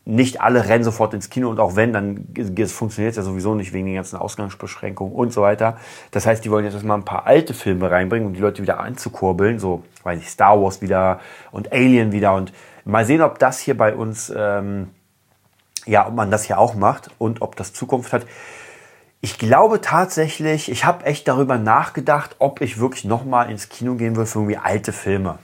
nicht 0.05 0.43
alle 0.43 0.69
rennen 0.69 0.85
sofort 0.85 1.15
ins 1.15 1.31
Kino 1.31 1.49
und 1.49 1.61
auch 1.61 1.77
wenn, 1.77 1.95
dann 1.95 2.27
funktioniert 2.67 3.13
es 3.13 3.17
ja 3.17 3.23
sowieso 3.23 3.55
nicht 3.55 3.73
wegen 3.73 3.87
den 3.87 3.95
ganzen 3.95 4.19
Ausgangsbeschränkungen 4.19 5.15
und 5.15 5.33
so 5.33 5.41
weiter. 5.41 5.79
Das 6.11 6.27
heißt, 6.27 6.45
die 6.45 6.51
wollen 6.51 6.67
jetzt 6.67 6.75
erstmal 6.75 6.99
ein 6.99 7.07
paar 7.07 7.27
alte 7.27 7.55
Filme 7.55 7.91
reinbringen, 7.91 8.29
um 8.29 8.35
die 8.35 8.41
Leute 8.41 8.61
wieder 8.61 8.81
anzukurbeln, 8.81 9.59
so, 9.59 9.83
weiß 10.03 10.21
ich, 10.21 10.29
Star 10.29 10.61
Wars 10.61 10.83
wieder 10.83 11.21
und 11.53 11.73
Alien 11.73 12.13
wieder 12.13 12.35
und 12.35 12.53
mal 12.85 13.07
sehen, 13.07 13.23
ob 13.23 13.39
das 13.39 13.61
hier 13.61 13.79
bei 13.79 13.95
uns, 13.95 14.31
ähm, 14.37 14.91
ja, 15.87 16.07
ob 16.07 16.13
man 16.13 16.31
das 16.31 16.45
hier 16.45 16.59
auch 16.59 16.75
macht 16.75 17.09
und 17.17 17.41
ob 17.41 17.57
das 17.57 17.73
Zukunft 17.73 18.13
hat. 18.13 18.27
Ich 19.25 19.39
glaube 19.39 19.81
tatsächlich, 19.81 20.71
ich 20.71 20.85
habe 20.85 21.07
echt 21.07 21.27
darüber 21.29 21.57
nachgedacht, 21.57 22.37
ob 22.41 22.61
ich 22.61 22.79
wirklich 22.79 23.07
nochmal 23.07 23.51
ins 23.51 23.71
Kino 23.71 23.95
gehen 23.95 24.17
will 24.17 24.27
für 24.27 24.41
irgendwie 24.41 24.59
alte 24.59 24.93
Filme. 24.93 25.39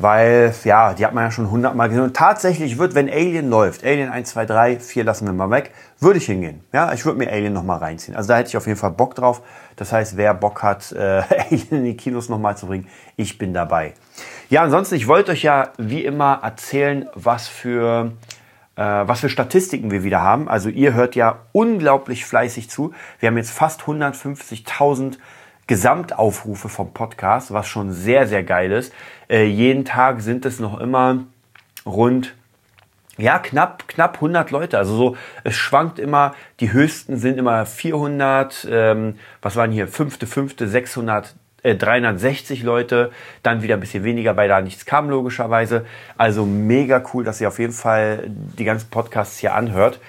Weil, 0.00 0.52
ja, 0.64 0.94
die 0.94 1.06
hat 1.06 1.14
man 1.14 1.22
ja 1.22 1.30
schon 1.30 1.48
hundertmal 1.48 1.88
gesehen. 1.88 2.02
Und 2.02 2.16
tatsächlich 2.16 2.76
wird, 2.76 2.96
wenn 2.96 3.08
Alien 3.08 3.50
läuft, 3.50 3.84
Alien 3.84 4.10
1, 4.10 4.30
2, 4.30 4.46
3, 4.46 4.80
4 4.80 5.04
lassen 5.04 5.26
wir 5.26 5.32
mal 5.32 5.48
weg, 5.50 5.70
würde 6.00 6.18
ich 6.18 6.26
hingehen. 6.26 6.64
Ja, 6.72 6.92
ich 6.92 7.04
würde 7.04 7.16
mir 7.16 7.30
Alien 7.30 7.52
nochmal 7.52 7.78
reinziehen. 7.78 8.16
Also 8.16 8.30
da 8.30 8.38
hätte 8.38 8.48
ich 8.48 8.56
auf 8.56 8.66
jeden 8.66 8.80
Fall 8.80 8.90
Bock 8.90 9.14
drauf. 9.14 9.42
Das 9.76 9.92
heißt, 9.92 10.16
wer 10.16 10.34
Bock 10.34 10.64
hat, 10.64 10.90
äh, 10.90 10.98
Alien 11.50 11.68
in 11.70 11.84
die 11.84 11.96
Kinos 11.96 12.28
nochmal 12.28 12.56
zu 12.56 12.66
bringen, 12.66 12.88
ich 13.14 13.38
bin 13.38 13.54
dabei. 13.54 13.94
Ja, 14.50 14.64
ansonsten, 14.64 14.96
ich 14.96 15.06
wollte 15.06 15.30
euch 15.30 15.44
ja 15.44 15.68
wie 15.78 16.04
immer 16.04 16.40
erzählen, 16.42 17.08
was 17.14 17.46
für 17.46 18.10
was 18.82 19.20
für 19.20 19.28
Statistiken 19.28 19.90
wir 19.90 20.02
wieder 20.02 20.20
haben. 20.20 20.48
Also 20.48 20.68
ihr 20.68 20.94
hört 20.94 21.14
ja 21.14 21.40
unglaublich 21.52 22.24
fleißig 22.24 22.70
zu. 22.70 22.92
Wir 23.20 23.28
haben 23.28 23.36
jetzt 23.36 23.52
fast 23.52 23.82
150.000 23.82 25.18
Gesamtaufrufe 25.66 26.68
vom 26.68 26.92
Podcast, 26.92 27.52
was 27.52 27.66
schon 27.68 27.92
sehr, 27.92 28.26
sehr 28.26 28.42
geil 28.42 28.70
ist. 28.72 28.92
Äh, 29.30 29.44
jeden 29.44 29.84
Tag 29.84 30.20
sind 30.20 30.44
es 30.44 30.60
noch 30.60 30.78
immer 30.78 31.24
rund 31.86 32.34
ja, 33.16 33.38
knapp, 33.38 33.86
knapp 33.86 34.16
100 34.16 34.50
Leute. 34.50 34.76
Also 34.76 34.96
so, 34.96 35.16
es 35.44 35.54
schwankt 35.54 35.98
immer. 35.98 36.34
Die 36.60 36.72
höchsten 36.72 37.16
sind 37.16 37.38
immer 37.38 37.64
400, 37.64 38.66
ähm, 38.70 39.18
was 39.40 39.56
waren 39.56 39.70
hier, 39.70 39.86
fünfte, 39.88 40.26
fünfte, 40.26 40.66
600, 40.66 41.34
360 41.64 42.60
äh, 42.60 42.64
Leute, 42.64 43.10
dann 43.42 43.62
wieder 43.62 43.74
ein 43.74 43.80
bisschen 43.80 44.04
weniger, 44.04 44.36
weil 44.36 44.48
da 44.48 44.60
nichts 44.60 44.84
kam 44.84 45.08
logischerweise. 45.08 45.86
Also 46.18 46.44
mega 46.44 47.02
cool, 47.12 47.24
dass 47.24 47.40
ihr 47.40 47.48
auf 47.48 47.58
jeden 47.58 47.72
Fall 47.72 48.24
die 48.26 48.64
ganzen 48.64 48.90
Podcasts 48.90 49.38
hier 49.38 49.54
anhört. 49.54 50.00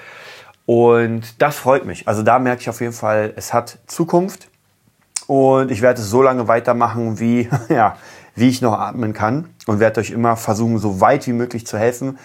Und 0.65 1.41
das 1.41 1.57
freut 1.57 1.85
mich. 1.85 2.07
Also 2.07 2.24
da 2.24 2.39
merke 2.39 2.62
ich 2.62 2.69
auf 2.69 2.81
jeden 2.81 2.93
Fall, 2.93 3.33
es 3.35 3.53
hat 3.53 3.77
Zukunft. 3.88 4.50
Und 5.27 5.71
ich 5.71 5.81
werde 5.81 6.01
es 6.01 6.09
so 6.09 6.21
lange 6.21 6.47
weitermachen, 6.47 7.19
wie, 7.19 7.50
ja, 7.69 7.97
wie 8.35 8.50
ich 8.50 8.62
noch 8.62 8.74
atmen 8.74 9.13
kann. 9.13 9.50
Und 9.65 9.79
werde 9.79 10.01
euch 10.01 10.12
immer 10.12 10.35
versuchen, 10.35 10.77
so 10.77 11.00
weit 11.01 11.25
wie 11.27 11.33
möglich 11.33 11.65
zu 11.65 11.77
helfen. 11.77 12.19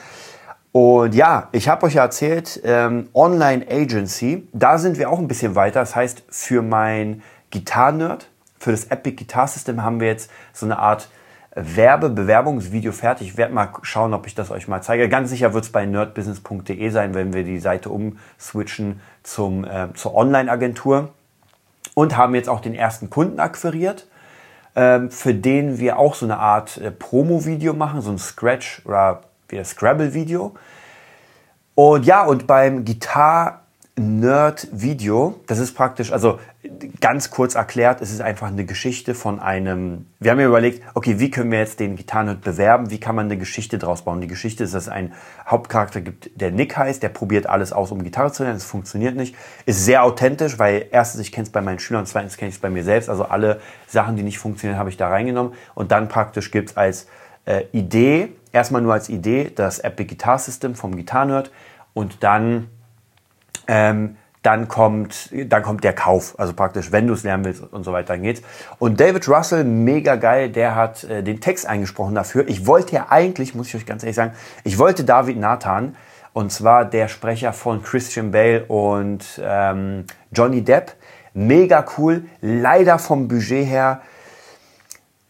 Und 0.73 1.15
ja, 1.15 1.49
ich 1.53 1.69
habe 1.69 1.87
euch 1.87 1.95
ja 1.95 2.03
erzählt, 2.03 2.61
ähm, 2.65 3.09
Online 3.13 3.67
Agency, 3.69 4.47
da 4.53 4.79
sind 4.79 4.99
wir 4.99 5.11
auch 5.11 5.19
ein 5.19 5.27
bisschen 5.27 5.55
weiter. 5.55 5.81
Das 5.81 5.97
heißt, 5.97 6.23
für 6.29 6.63
mein 6.63 7.23
Gitarren-Nerd, 7.51 8.30
für 8.61 8.71
das 8.71 8.85
Epic 8.85 9.17
Guitar 9.17 9.49
System 9.49 9.83
haben 9.83 9.99
wir 9.99 10.07
jetzt 10.07 10.31
so 10.53 10.67
eine 10.67 10.79
Art 10.79 11.09
Werbe-Bewerbungsvideo 11.55 12.93
fertig. 12.93 13.29
Ich 13.29 13.37
werde 13.37 13.53
mal 13.53 13.71
schauen, 13.83 14.15
ob 14.15 14.27
ich 14.27 14.35
das 14.35 14.51
euch 14.51 14.69
mal 14.69 14.83
zeige. 14.83 15.09
Ganz 15.09 15.31
sicher 15.31 15.53
wird 15.53 15.65
es 15.65 15.73
bei 15.73 15.85
nerdbusiness.de 15.85 16.91
sein, 16.91 17.15
wenn 17.15 17.33
wir 17.33 17.43
die 17.43 17.59
Seite 17.59 17.91
umswitchen 17.91 19.01
zum, 19.25 19.65
äh, 19.65 19.93
zur 19.95 20.15
Online-Agentur. 20.15 21.09
Und 21.95 22.17
haben 22.17 22.37
jetzt 22.37 22.49
auch 22.49 22.61
den 22.61 22.75
ersten 22.75 23.11
Kunden 23.11 23.41
akquiriert, 23.41 24.07
äh, 24.75 25.09
für 25.09 25.35
den 25.35 25.79
wir 25.79 25.99
auch 25.99 26.15
so 26.15 26.25
eine 26.25 26.39
Art 26.39 26.77
äh, 26.77 26.93
Promo-Video 26.93 27.73
machen, 27.73 28.01
so 28.01 28.13
ein 28.13 28.19
Scratch 28.19 28.83
oder 28.85 29.23
wie 29.49 29.63
Scrabble-Video. 29.65 30.55
Und 31.75 32.07
ja, 32.07 32.25
und 32.25 32.47
beim 32.47 32.85
Gitar 32.85 33.63
Nerd-Video. 34.01 35.41
Das 35.47 35.59
ist 35.59 35.75
praktisch, 35.75 36.13
also 36.13 36.39
ganz 37.01 37.31
kurz 37.31 37.55
erklärt, 37.55 38.01
es 38.01 38.13
ist 38.13 38.21
einfach 38.21 38.49
eine 38.49 38.65
Geschichte 38.65 39.15
von 39.15 39.41
einem. 39.41 40.07
Wir 40.19 40.31
haben 40.31 40.41
ja 40.41 40.47
überlegt, 40.47 40.83
okay, 40.95 41.19
wie 41.19 41.31
können 41.31 41.51
wir 41.51 41.59
jetzt 41.59 41.81
den 41.81 41.97
Gitarrenhirt 41.97 42.43
bewerben? 42.43 42.91
Wie 42.91 43.01
kann 43.01 43.15
man 43.15 43.27
eine 43.27 43.39
Geschichte 43.39 43.79
draus 43.79 44.03
bauen? 44.03 44.21
Die 44.21 44.27
Geschichte 44.27 44.65
ist, 44.65 44.75
dass 44.75 44.85
es 44.85 44.89
einen 44.89 45.13
Hauptcharakter 45.47 46.03
gibt, 46.03 46.31
der 46.41 46.51
Nick 46.51 46.77
heißt, 46.77 47.03
der 47.03 47.09
probiert 47.09 47.47
alles 47.47 47.73
aus, 47.73 47.91
um 47.91 48.03
Gitarre 48.03 48.33
zu 48.33 48.43
lernen. 48.43 48.59
Das 48.59 48.67
funktioniert 48.67 49.17
nicht. 49.17 49.35
Ist 49.67 49.85
sehr 49.85 50.05
authentisch, 50.05 50.59
weil 50.59 50.87
erstens, 50.91 51.23
ich 51.23 51.33
kenne 51.33 51.47
es 51.47 51.51
bei 51.51 51.63
meinen 51.63 51.79
Schülern, 51.79 52.07
zweitens 52.07 52.37
kenne 52.37 52.51
ich 52.51 52.57
es 52.57 52.61
bei 52.61 52.71
mir 52.71 52.85
selbst. 52.85 53.09
Also 53.09 53.25
alle 53.25 53.61
Sachen, 53.87 54.17
die 54.17 54.23
nicht 54.23 54.39
funktionieren, 54.39 54.79
habe 54.79 54.91
ich 54.91 54.97
da 54.97 55.09
reingenommen. 55.09 55.55
Und 55.75 55.93
dann 55.93 56.09
praktisch 56.09 56.51
gibt 56.51 56.71
es 56.71 56.77
als 56.77 57.07
äh, 57.47 57.65
Idee, 57.73 58.29
erstmal 58.53 58.83
nur 58.83 58.93
als 58.93 59.09
Idee, 59.09 59.51
das 59.55 59.79
Epic 59.79 60.15
Guitar 60.15 60.39
System 60.39 60.75
vom 60.75 60.95
Gitarrenhirt 60.97 61.51
und 61.95 62.23
dann 62.23 62.69
ähm, 63.67 64.17
dann 64.43 64.69
kommt, 64.69 65.31
dann 65.33 65.63
kommt 65.63 65.85
der 65.85 65.93
Kauf, 65.93 66.35
also 66.39 66.55
praktisch, 66.55 66.93
wenn 66.93 67.07
du 67.07 67.13
es 67.13 67.25
lernen 67.25 67.45
willst 67.45 67.63
und 67.63 67.85
so 67.85 67.93
weiter, 67.93 68.15
dann 68.15 68.23
geht's. 68.23 68.43
Und 68.79 68.99
David 68.99 69.29
Russell, 69.29 69.65
mega 69.65 70.17
geil, 70.17 70.49
der 70.49 70.75
hat 70.75 71.05
äh, 71.05 71.23
den 71.23 71.41
Text 71.41 71.67
eingesprochen 71.67 72.15
dafür. 72.15 72.49
Ich 72.49 72.67
wollte 72.67 72.95
ja 72.95 73.07
eigentlich, 73.11 73.55
muss 73.55 73.69
ich 73.69 73.77
euch 73.77 73.87
ganz 73.87 74.03
ehrlich 74.03 74.17
sagen, 74.17 74.33
ich 74.65 74.79
wollte 74.79 75.05
David 75.05 75.39
Nathan, 75.39 75.95
und 76.33 76.53
zwar 76.53 76.85
der 76.85 77.09
Sprecher 77.09 77.53
von 77.53 77.83
Christian 77.83 78.31
Bale 78.31 78.65
und 78.67 79.41
ähm, 79.43 80.05
Johnny 80.33 80.63
Depp. 80.63 80.93
Mega 81.35 81.85
cool, 81.99 82.25
leider 82.41 82.99
vom 82.99 83.29
Budget 83.29 83.67
her 83.67 84.01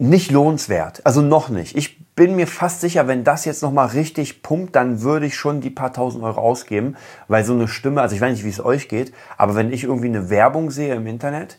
nicht 0.00 0.30
lohnenswert. 0.30 1.02
Also 1.04 1.20
noch 1.20 1.50
nicht. 1.50 1.76
Ich 1.76 2.14
bin 2.14 2.34
mir 2.34 2.46
fast 2.46 2.80
sicher, 2.80 3.06
wenn 3.06 3.22
das 3.22 3.44
jetzt 3.44 3.62
nochmal 3.62 3.88
richtig 3.88 4.42
pumpt, 4.42 4.74
dann 4.74 5.02
würde 5.02 5.26
ich 5.26 5.36
schon 5.36 5.60
die 5.60 5.68
paar 5.68 5.92
tausend 5.92 6.24
Euro 6.24 6.40
ausgeben, 6.40 6.96
weil 7.28 7.44
so 7.44 7.52
eine 7.52 7.68
Stimme, 7.68 8.00
also 8.00 8.14
ich 8.14 8.20
weiß 8.20 8.32
nicht, 8.32 8.44
wie 8.44 8.48
es 8.48 8.64
euch 8.64 8.88
geht, 8.88 9.12
aber 9.36 9.56
wenn 9.56 9.70
ich 9.70 9.84
irgendwie 9.84 10.08
eine 10.08 10.30
Werbung 10.30 10.70
sehe 10.70 10.94
im 10.94 11.06
Internet 11.06 11.58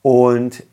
und 0.00 0.64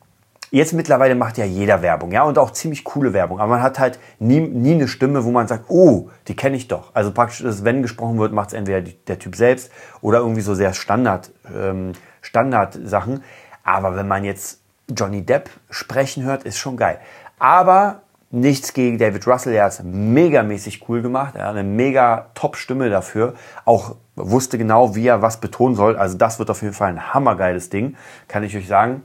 jetzt 0.49 0.71
mittlerweile 0.71 1.13
macht 1.15 1.37
ja 1.37 1.43
jeder 1.43 1.81
Werbung, 1.81 2.13
ja, 2.13 2.23
und 2.23 2.37
auch 2.37 2.51
ziemlich 2.51 2.85
coole 2.85 3.11
Werbung, 3.11 3.41
aber 3.41 3.55
man 3.55 3.61
hat 3.61 3.79
halt 3.79 3.99
nie, 4.19 4.39
nie 4.39 4.75
eine 4.75 4.87
Stimme, 4.87 5.25
wo 5.25 5.31
man 5.31 5.47
sagt, 5.47 5.65
oh, 5.67 6.09
die 6.29 6.37
kenne 6.37 6.55
ich 6.55 6.69
doch. 6.69 6.95
Also 6.95 7.11
praktisch, 7.11 7.41
ist, 7.41 7.65
wenn 7.65 7.81
gesprochen 7.81 8.17
wird, 8.17 8.31
macht 8.31 8.49
es 8.49 8.53
entweder 8.53 8.81
der 8.81 9.19
Typ 9.19 9.35
selbst 9.35 9.71
oder 9.99 10.19
irgendwie 10.19 10.41
so 10.41 10.55
sehr 10.55 10.73
Standard, 10.73 11.31
ähm, 11.53 11.91
Standard-Sachen. 12.21 13.23
Aber 13.63 13.97
wenn 13.97 14.07
man 14.07 14.23
jetzt 14.23 14.61
Johnny 14.89 15.25
Depp 15.25 15.49
sprechen 15.69 16.23
hört, 16.23 16.43
ist 16.43 16.57
schon 16.57 16.77
geil. 16.77 16.99
Aber 17.37 18.01
Nichts 18.31 18.73
gegen 18.73 18.99
David 18.99 19.25
Russell, 19.25 19.53
er 19.53 19.65
hat 19.65 19.71
es 19.71 19.81
megamäßig 19.83 20.87
cool 20.87 21.01
gemacht. 21.01 21.33
Er 21.35 21.45
hat 21.45 21.55
eine 21.55 21.63
mega 21.63 22.27
Top-Stimme 22.35 22.91
dafür. 22.91 23.33
Auch 23.65 23.95
wusste 24.15 24.59
genau, 24.59 24.95
wie 24.95 25.07
er 25.07 25.23
was 25.23 25.37
betonen 25.37 25.75
soll. 25.75 25.97
Also 25.97 26.15
das 26.15 26.37
wird 26.37 26.51
auf 26.51 26.61
jeden 26.61 26.75
Fall 26.75 26.89
ein 26.89 27.11
hammergeiles 27.11 27.71
Ding, 27.71 27.97
kann 28.27 28.43
ich 28.43 28.55
euch 28.55 28.67
sagen. 28.67 29.01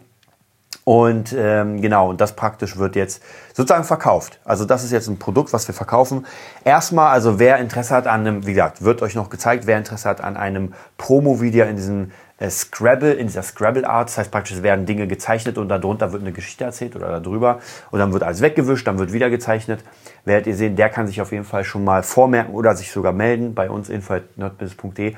Und 0.85 1.35
ähm, 1.39 1.81
genau, 1.81 2.11
und 2.11 2.21
das 2.21 2.37
praktisch 2.37 2.77
wird 2.77 2.97
jetzt 2.97 3.23
sozusagen 3.55 3.85
verkauft. 3.85 4.41
Also 4.45 4.67
das 4.67 4.85
ist 4.85 4.93
jetzt 4.93 5.09
ein 5.09 5.19
Produkt, 5.19 5.55
was 5.55 5.67
wir 5.67 5.75
verkaufen. 5.75 6.27
Erstmal, 6.63 7.11
also 7.11 7.39
wer 7.39 7.57
Interesse 7.57 7.95
hat 7.95 8.07
an 8.07 8.21
einem, 8.21 8.47
wie 8.47 8.53
gesagt, 8.53 8.85
wird 8.85 9.01
euch 9.01 9.15
noch 9.15 9.31
gezeigt, 9.31 9.67
wer 9.67 9.79
Interesse 9.79 10.11
hat 10.11 10.21
an 10.21 10.37
einem 10.37 10.75
Promo-Video 10.99 11.65
in 11.65 11.77
diesem 11.77 12.11
Scrabble, 12.41 13.13
in 13.13 13.29
dieser 13.29 13.43
Scrabble-Art. 13.43 14.09
Das 14.09 14.19
heißt 14.19 14.31
praktisch, 14.31 14.57
es 14.57 14.63
werden 14.63 14.87
Dinge 14.87 15.07
gezeichnet 15.07 15.57
und 15.57 15.69
darunter 15.69 16.13
wird 16.13 16.23
eine 16.23 16.33
Geschichte 16.33 16.65
erzählt 16.65 16.97
oder 16.97 17.21
darüber. 17.21 17.61
Und 17.91 18.01
dann 18.01 18.13
wird 18.13 18.23
alles 18.23 18.41
weggewischt, 18.41 18.87
dann 18.87 18.99
wird 18.99 19.13
wieder 19.13 19.31
gezeichnet. 19.31 19.85
Werdet 20.25 20.47
ihr 20.49 20.57
sehen, 20.57 20.77
der 20.77 20.89
kann 20.89 21.07
sich 21.07 21.21
auf 21.21 21.33
jeden 21.33 21.45
Fall 21.45 21.65
schon 21.65 21.85
mal 21.85 22.03
vormerken 22.03 22.55
oder 22.55 22.75
sich 22.75 22.91
sogar 22.91 23.13
melden 23.13 23.55
bei 23.55 23.71
uns 23.71 23.89
info.nerdbusiness.de, 23.89 25.15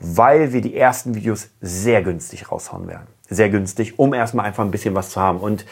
weil 0.00 0.52
wir 0.52 0.60
die 0.60 0.76
ersten 0.76 1.14
Videos 1.14 1.48
sehr 1.60 2.02
günstig 2.02 2.50
raushauen 2.50 2.88
werden. 2.88 3.06
Sehr 3.28 3.48
günstig, 3.48 3.98
um 3.98 4.12
erstmal 4.12 4.46
einfach 4.46 4.64
ein 4.64 4.70
bisschen 4.70 4.94
was 4.94 5.10
zu 5.10 5.20
haben. 5.20 5.38
Und 5.38 5.66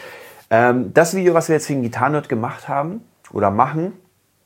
ähm, 0.49 0.93
das 0.93 1.13
Video, 1.13 1.33
was 1.33 1.49
wir 1.49 1.55
jetzt 1.55 1.67
für 1.67 1.73
den 1.73 1.83
Gitarrenerd 1.83 2.29
gemacht 2.29 2.69
haben 2.69 3.01
oder 3.31 3.51
machen, 3.51 3.93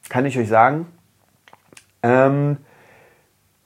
kann 0.10 0.26
ich 0.26 0.38
euch 0.38 0.48
sagen, 0.48 0.88
ähm, 2.02 2.58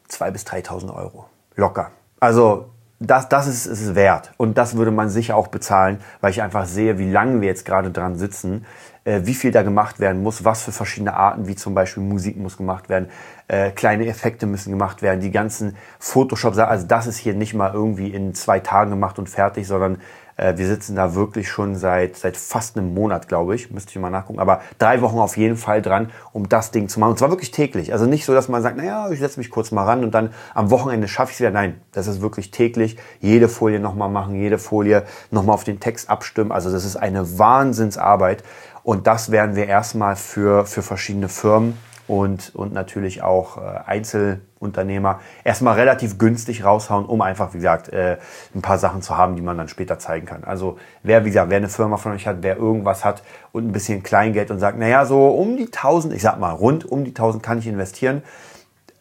2.000 0.09 0.31
bis 0.31 0.43
3.000 0.45 0.93
Euro. 0.93 1.29
Locker. 1.55 1.91
Also 2.19 2.72
das, 3.07 3.29
das 3.29 3.47
ist 3.47 3.65
es 3.65 3.95
wert. 3.95 4.31
Und 4.37 4.57
das 4.57 4.75
würde 4.77 4.91
man 4.91 5.09
sicher 5.09 5.35
auch 5.35 5.47
bezahlen, 5.47 5.99
weil 6.21 6.31
ich 6.31 6.41
einfach 6.41 6.65
sehe, 6.65 6.97
wie 6.97 7.09
lange 7.09 7.41
wir 7.41 7.47
jetzt 7.47 7.65
gerade 7.65 7.91
dran 7.91 8.15
sitzen, 8.15 8.65
wie 9.05 9.33
viel 9.33 9.51
da 9.51 9.63
gemacht 9.63 9.99
werden 9.99 10.23
muss, 10.23 10.45
was 10.45 10.63
für 10.63 10.71
verschiedene 10.71 11.13
Arten, 11.13 11.47
wie 11.47 11.55
zum 11.55 11.73
Beispiel 11.73 12.03
Musik 12.03 12.37
muss 12.37 12.57
gemacht 12.57 12.89
werden, 12.89 13.09
äh, 13.47 13.71
kleine 13.71 14.07
Effekte 14.07 14.45
müssen 14.45 14.71
gemacht 14.71 15.01
werden, 15.01 15.19
die 15.19 15.31
ganzen 15.31 15.75
Photoshop, 15.99 16.57
also 16.57 16.87
das 16.87 17.07
ist 17.07 17.17
hier 17.17 17.33
nicht 17.33 17.53
mal 17.53 17.73
irgendwie 17.73 18.07
in 18.09 18.33
zwei 18.33 18.59
Tagen 18.59 18.91
gemacht 18.91 19.19
und 19.19 19.29
fertig, 19.29 19.67
sondern 19.67 19.97
äh, 20.37 20.57
wir 20.57 20.67
sitzen 20.67 20.95
da 20.95 21.15
wirklich 21.15 21.49
schon 21.49 21.75
seit, 21.75 22.17
seit 22.17 22.37
fast 22.37 22.77
einem 22.77 22.93
Monat, 22.93 23.27
glaube 23.27 23.55
ich. 23.55 23.71
Müsste 23.71 23.91
ich 23.91 23.99
mal 23.99 24.09
nachgucken. 24.09 24.39
Aber 24.39 24.61
drei 24.79 25.01
Wochen 25.01 25.17
auf 25.19 25.37
jeden 25.37 25.57
Fall 25.57 25.81
dran, 25.81 26.09
um 26.31 26.49
das 26.49 26.71
Ding 26.71 26.89
zu 26.89 26.99
machen. 26.99 27.11
Und 27.11 27.19
zwar 27.19 27.29
wirklich 27.29 27.51
täglich. 27.51 27.93
Also 27.93 28.05
nicht 28.05 28.25
so, 28.25 28.33
dass 28.33 28.49
man 28.49 28.61
sagt, 28.61 28.77
naja, 28.77 29.09
ich 29.11 29.19
setze 29.19 29.39
mich 29.39 29.49
kurz 29.49 29.71
mal 29.71 29.83
ran 29.83 30.03
und 30.03 30.13
dann 30.13 30.31
am 30.53 30.71
Wochenende 30.71 31.07
schaffe 31.07 31.31
ich 31.31 31.35
es 31.35 31.39
wieder. 31.41 31.51
Nein, 31.51 31.79
das 31.91 32.07
ist 32.07 32.21
wirklich 32.21 32.51
täglich. 32.51 32.97
Jede 33.19 33.47
Folie 33.47 33.79
nochmal 33.79 34.09
machen, 34.09 34.35
jede 34.35 34.57
Folie 34.57 35.03
nochmal 35.31 35.53
auf 35.53 35.63
den 35.63 35.79
Text 35.79 36.09
abstimmen. 36.09 36.51
Also 36.51 36.71
das 36.71 36.85
ist 36.85 36.95
eine 36.95 37.37
Wahnsinnsarbeit. 37.37 38.43
Und 38.83 39.07
das 39.07 39.31
werden 39.31 39.55
wir 39.55 39.67
erstmal 39.67 40.15
für, 40.15 40.65
für 40.65 40.81
verschiedene 40.81 41.29
Firmen 41.29 41.77
und, 42.07 42.53
und 42.53 42.73
natürlich 42.73 43.21
auch 43.21 43.57
äh, 43.57 43.79
Einzelunternehmer 43.85 45.21
erstmal 45.45 45.75
relativ 45.75 46.17
günstig 46.17 46.65
raushauen, 46.65 47.05
um 47.05 47.21
einfach, 47.21 47.53
wie 47.53 47.57
gesagt, 47.57 47.89
äh, 47.89 48.17
ein 48.53 48.61
paar 48.61 48.77
Sachen 48.77 49.01
zu 49.01 49.17
haben, 49.17 49.35
die 49.37 49.41
man 49.41 49.57
dann 49.57 49.69
später 49.69 49.99
zeigen 49.99 50.25
kann. 50.25 50.43
Also 50.43 50.77
wer, 51.01 51.23
wie 51.23 51.29
gesagt, 51.29 51.49
wer 51.49 51.57
eine 51.57 51.69
Firma 51.69 51.95
von 51.95 52.11
euch 52.11 52.27
hat, 52.27 52.37
wer 52.41 52.57
irgendwas 52.57 53.05
hat 53.05 53.23
und 53.53 53.65
ein 53.65 53.71
bisschen 53.71 54.03
Kleingeld 54.03 54.51
und 54.51 54.59
sagt, 54.59 54.77
naja, 54.77 55.05
so 55.05 55.27
um 55.29 55.55
die 55.55 55.67
1000, 55.67 56.13
ich 56.13 56.21
sag 56.21 56.39
mal, 56.39 56.51
rund 56.51 56.83
um 56.83 57.05
die 57.05 57.11
1000 57.11 57.41
kann 57.41 57.59
ich 57.59 57.67
investieren, 57.67 58.21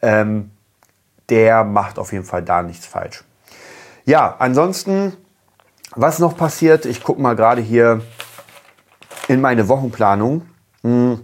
ähm, 0.00 0.52
der 1.28 1.64
macht 1.64 1.98
auf 1.98 2.12
jeden 2.12 2.24
Fall 2.24 2.42
da 2.42 2.62
nichts 2.62 2.86
falsch. 2.86 3.24
Ja, 4.04 4.36
ansonsten, 4.38 5.14
was 5.94 6.18
noch 6.18 6.36
passiert, 6.36 6.86
ich 6.86 7.02
gucke 7.02 7.20
mal 7.20 7.34
gerade 7.34 7.60
hier 7.60 8.02
in 9.32 9.40
meine 9.40 9.68
Wochenplanung. 9.68 10.42
Hm 10.82 11.20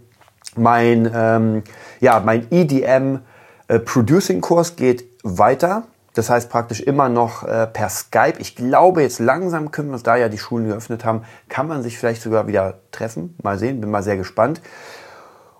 mein, 0.58 1.10
ähm, 1.14 1.62
ja, 2.00 2.20
mein 2.20 2.46
EDM 2.50 3.20
äh, 3.68 3.78
Producing 3.78 4.40
Kurs 4.40 4.76
geht 4.76 5.04
weiter. 5.22 5.84
Das 6.14 6.30
heißt 6.30 6.50
praktisch 6.50 6.80
immer 6.80 7.08
noch 7.08 7.44
äh, 7.44 7.66
per 7.66 7.88
Skype. 7.88 8.34
Ich 8.38 8.56
glaube, 8.56 9.02
jetzt 9.02 9.20
langsam 9.20 9.70
können 9.70 9.88
wir 9.88 9.94
uns, 9.94 10.02
da 10.02 10.16
ja 10.16 10.28
die 10.28 10.38
Schulen 10.38 10.66
geöffnet 10.66 11.04
haben, 11.04 11.22
kann 11.48 11.68
man 11.68 11.82
sich 11.82 11.96
vielleicht 11.96 12.22
sogar 12.22 12.48
wieder 12.48 12.80
treffen. 12.90 13.36
Mal 13.42 13.58
sehen, 13.58 13.80
bin 13.80 13.90
mal 13.90 14.02
sehr 14.02 14.16
gespannt. 14.16 14.60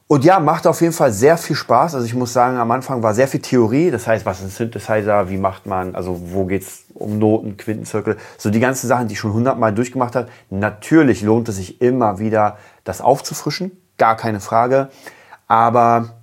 Und 0.09 0.25
ja, 0.25 0.41
macht 0.41 0.67
auf 0.67 0.81
jeden 0.81 0.95
Fall 0.95 1.13
sehr 1.13 1.37
viel 1.37 1.55
Spaß. 1.55 1.95
Also 1.95 2.07
ich 2.07 2.15
muss 2.15 2.33
sagen, 2.33 2.57
am 2.57 2.71
Anfang 2.71 3.03
war 3.03 3.13
sehr 3.13 3.29
viel 3.29 3.41
Theorie. 3.41 3.91
Das 3.91 4.07
heißt, 4.07 4.25
was 4.25 4.39
ist 4.39 4.45
ein 4.45 4.51
Synthesizer? 4.51 5.29
Wie 5.29 5.37
macht 5.37 5.67
man? 5.67 5.95
Also 5.95 6.19
wo 6.33 6.47
geht's 6.47 6.85
um 6.95 7.19
Noten, 7.19 7.59
Quintenzirkel? 7.59 8.17
So 8.39 8.49
die 8.49 8.59
ganzen 8.59 8.89
Sachen, 8.89 9.09
die 9.09 9.13
ich 9.13 9.21
schon 9.21 9.35
hundertmal 9.35 9.75
durchgemacht 9.75 10.17
habe. 10.17 10.29
Natürlich 10.49 11.21
lohnt 11.21 11.51
es 11.51 11.57
sich 11.57 11.83
immer 11.83 12.19
wieder, 12.19 12.57
das 12.85 13.03
aufzufrischen 13.03 13.71
gar 13.99 14.17
keine 14.17 14.41
Frage. 14.41 14.89
Aber 15.47 16.15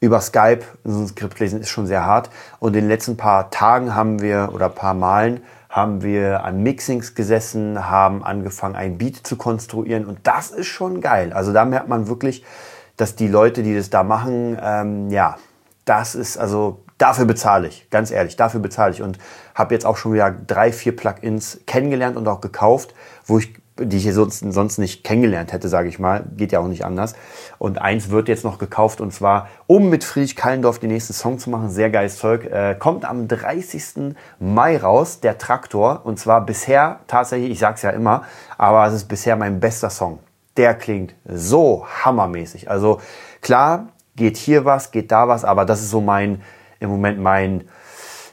über 0.00 0.20
Skype 0.22 0.64
so 0.84 1.00
ein 1.00 1.08
Skript 1.08 1.38
lesen 1.38 1.60
ist 1.60 1.68
schon 1.68 1.86
sehr 1.86 2.06
hart. 2.06 2.30
Und 2.60 2.74
in 2.76 2.84
den 2.84 2.88
letzten 2.88 3.18
paar 3.18 3.50
Tagen 3.50 3.94
haben 3.94 4.22
wir 4.22 4.52
oder 4.54 4.70
paar 4.70 4.94
Malen 4.94 5.42
haben 5.68 6.02
wir 6.02 6.44
an 6.44 6.62
Mixings 6.62 7.14
gesessen, 7.14 7.90
haben 7.90 8.24
angefangen, 8.24 8.74
ein 8.74 8.96
Beat 8.96 9.16
zu 9.26 9.36
konstruieren. 9.36 10.06
Und 10.06 10.20
das 10.22 10.50
ist 10.50 10.68
schon 10.68 11.02
geil. 11.02 11.34
Also 11.34 11.52
da 11.52 11.66
merkt 11.66 11.88
man 11.88 12.08
wirklich, 12.08 12.42
dass 12.98 13.16
die 13.16 13.28
Leute, 13.28 13.62
die 13.62 13.74
das 13.74 13.88
da 13.88 14.02
machen, 14.02 14.58
ähm, 14.62 15.10
ja, 15.10 15.38
das 15.86 16.14
ist 16.14 16.36
also 16.36 16.82
dafür 16.98 17.24
bezahle 17.24 17.68
ich, 17.68 17.88
ganz 17.88 18.10
ehrlich, 18.10 18.36
dafür 18.36 18.60
bezahle 18.60 18.92
ich 18.92 19.00
und 19.00 19.18
habe 19.54 19.74
jetzt 19.74 19.86
auch 19.86 19.96
schon 19.96 20.12
wieder 20.12 20.30
drei, 20.30 20.72
vier 20.72 20.94
Plugins 20.94 21.60
kennengelernt 21.66 22.16
und 22.16 22.28
auch 22.28 22.42
gekauft, 22.42 22.94
wo 23.24 23.38
ich 23.38 23.54
die 23.80 23.96
ich 23.96 24.12
sonst, 24.14 24.40
sonst 24.52 24.78
nicht 24.78 25.04
kennengelernt 25.04 25.52
hätte, 25.52 25.68
sage 25.68 25.88
ich 25.88 25.98
mal. 25.98 26.24
Geht 26.36 26.52
ja 26.52 26.60
auch 26.60 26.68
nicht 26.68 26.84
anders. 26.84 27.14
Und 27.58 27.80
eins 27.80 28.10
wird 28.10 28.28
jetzt 28.28 28.44
noch 28.44 28.58
gekauft 28.58 29.00
und 29.00 29.12
zwar, 29.12 29.48
um 29.66 29.88
mit 29.88 30.04
Friedrich 30.04 30.36
Kallendorf 30.36 30.78
den 30.78 30.90
nächsten 30.90 31.12
Song 31.12 31.38
zu 31.38 31.50
machen. 31.50 31.70
Sehr 31.70 31.90
geiles 31.90 32.18
Zeug. 32.18 32.44
Äh, 32.44 32.74
kommt 32.78 33.04
am 33.04 33.28
30. 33.28 34.16
Mai 34.40 34.78
raus, 34.78 35.20
der 35.20 35.38
Traktor. 35.38 36.00
Und 36.04 36.18
zwar 36.18 36.44
bisher 36.44 37.00
tatsächlich, 37.06 37.50
ich 37.50 37.58
sag's 37.58 37.82
ja 37.82 37.90
immer, 37.90 38.24
aber 38.56 38.86
es 38.86 38.94
ist 38.94 39.04
bisher 39.04 39.36
mein 39.36 39.60
bester 39.60 39.90
Song. 39.90 40.18
Der 40.58 40.74
klingt 40.74 41.14
so 41.24 41.86
hammermäßig. 42.04 42.70
Also 42.70 43.00
klar, 43.40 43.88
geht 44.16 44.36
hier 44.36 44.66
was, 44.66 44.90
geht 44.90 45.10
da 45.10 45.28
was, 45.28 45.44
aber 45.44 45.64
das 45.64 45.80
ist 45.80 45.90
so 45.90 46.02
mein, 46.02 46.42
im 46.80 46.90
Moment 46.90 47.18
mein, 47.20 47.64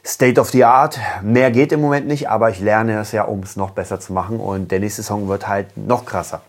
State 0.06 0.40
of 0.40 0.50
the 0.50 0.64
Art. 0.64 1.00
Mehr 1.22 1.50
geht 1.50 1.72
im 1.72 1.80
Moment 1.80 2.06
nicht, 2.06 2.30
aber 2.30 2.48
ich 2.50 2.60
lerne 2.60 3.00
es 3.00 3.10
ja, 3.10 3.24
um 3.24 3.40
es 3.40 3.56
noch 3.56 3.70
besser 3.70 3.98
zu 3.98 4.12
machen. 4.12 4.38
Und 4.38 4.70
der 4.70 4.78
nächste 4.78 5.02
Song 5.02 5.26
wird 5.26 5.48
halt 5.48 5.76
noch 5.76 6.04
krasser. 6.04 6.42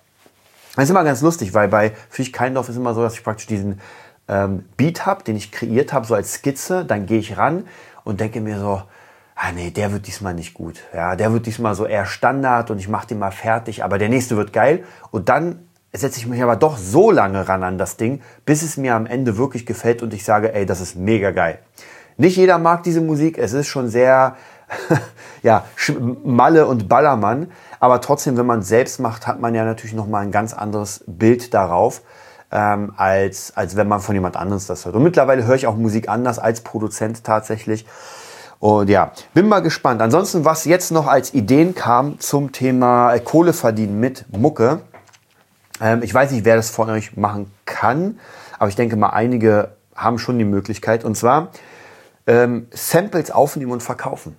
Das 0.75 0.83
ist 0.83 0.89
immer 0.91 1.03
ganz 1.03 1.21
lustig, 1.21 1.55
weil 1.55 1.67
bei 1.67 1.91
Fisch 2.09 2.31
Keindorf 2.31 2.69
ist 2.69 2.75
immer 2.75 2.93
so, 2.93 3.01
dass 3.01 3.15
ich 3.15 3.23
praktisch 3.23 3.47
diesen 3.47 3.81
ähm, 4.27 4.65
Beat 4.77 5.07
habe, 5.07 5.23
den 5.23 5.35
ich 5.35 5.51
kreiert 5.51 5.91
habe, 5.91 6.05
so 6.05 6.13
als 6.13 6.33
Skizze. 6.33 6.85
Dann 6.85 7.07
gehe 7.07 7.17
ich 7.17 7.37
ran 7.37 7.65
und 8.03 8.19
denke 8.19 8.41
mir 8.41 8.59
so, 8.59 8.83
ah 9.35 9.51
nee, 9.55 9.71
der 9.71 9.91
wird 9.91 10.05
diesmal 10.05 10.35
nicht 10.35 10.53
gut. 10.53 10.83
Ja, 10.93 11.15
der 11.15 11.33
wird 11.33 11.47
diesmal 11.47 11.73
so 11.73 11.87
eher 11.87 12.05
Standard 12.05 12.69
und 12.69 12.77
ich 12.77 12.87
mache 12.87 13.07
den 13.07 13.17
mal 13.17 13.31
fertig, 13.31 13.83
aber 13.83 13.97
der 13.97 14.09
nächste 14.09 14.37
wird 14.37 14.53
geil. 14.53 14.83
Und 15.09 15.29
dann 15.29 15.66
setze 15.93 16.19
ich 16.19 16.27
mich 16.27 16.41
aber 16.43 16.55
doch 16.55 16.77
so 16.77 17.11
lange 17.11 17.47
ran 17.47 17.63
an 17.63 17.77
das 17.77 17.97
Ding, 17.97 18.21
bis 18.45 18.61
es 18.61 18.77
mir 18.77 18.95
am 18.95 19.05
Ende 19.05 19.37
wirklich 19.37 19.65
gefällt 19.65 20.03
und 20.03 20.13
ich 20.13 20.23
sage, 20.23 20.53
ey, 20.53 20.65
das 20.65 20.81
ist 20.81 20.95
mega 20.95 21.31
geil. 21.31 21.59
Nicht 22.17 22.37
jeder 22.37 22.57
mag 22.57 22.83
diese 22.83 23.01
Musik. 23.01 23.37
Es 23.37 23.53
ist 23.53 23.67
schon 23.67 23.89
sehr, 23.89 24.35
ja, 25.43 25.65
Malle 26.23 26.65
und 26.65 26.89
Ballermann. 26.89 27.51
Aber 27.79 28.01
trotzdem, 28.01 28.37
wenn 28.37 28.45
man 28.45 28.59
es 28.59 28.67
selbst 28.67 28.99
macht, 28.99 29.27
hat 29.27 29.39
man 29.39 29.53
ja 29.53 29.63
natürlich 29.63 29.93
nochmal 29.93 30.23
ein 30.23 30.31
ganz 30.31 30.53
anderes 30.53 31.03
Bild 31.05 31.53
darauf, 31.53 32.01
ähm, 32.51 32.93
als, 32.97 33.55
als 33.55 33.75
wenn 33.75 33.87
man 33.87 33.99
von 33.99 34.15
jemand 34.15 34.35
anderes 34.35 34.65
das 34.65 34.85
hört. 34.85 34.95
Und 34.95 35.03
mittlerweile 35.03 35.45
höre 35.45 35.55
ich 35.55 35.67
auch 35.67 35.75
Musik 35.75 36.09
anders 36.09 36.39
als 36.39 36.61
Produzent 36.61 37.23
tatsächlich. 37.23 37.85
Und 38.59 38.89
ja, 38.89 39.11
bin 39.35 39.47
mal 39.47 39.61
gespannt. 39.61 40.01
Ansonsten, 40.01 40.43
was 40.43 40.65
jetzt 40.65 40.91
noch 40.91 41.05
als 41.05 41.35
Ideen 41.35 41.75
kam 41.75 42.19
zum 42.19 42.51
Thema 42.51 43.13
äh, 43.13 43.19
Kohle 43.19 43.53
verdienen 43.53 43.99
mit 43.99 44.25
Mucke. 44.35 44.81
Ähm, 45.81 46.01
ich 46.03 46.13
weiß 46.13 46.31
nicht, 46.31 46.45
wer 46.45 46.55
das 46.55 46.69
von 46.69 46.89
euch 46.89 47.17
machen 47.17 47.51
kann, 47.65 48.19
aber 48.59 48.69
ich 48.69 48.75
denke 48.75 48.95
mal, 48.95 49.09
einige 49.09 49.75
haben 49.95 50.19
schon 50.19 50.37
die 50.37 50.45
Möglichkeit. 50.45 51.03
Und 51.03 51.15
zwar 51.15 51.51
ähm, 52.27 52.67
Samples 52.71 53.31
aufnehmen 53.31 53.71
und 53.71 53.83
verkaufen. 53.83 54.35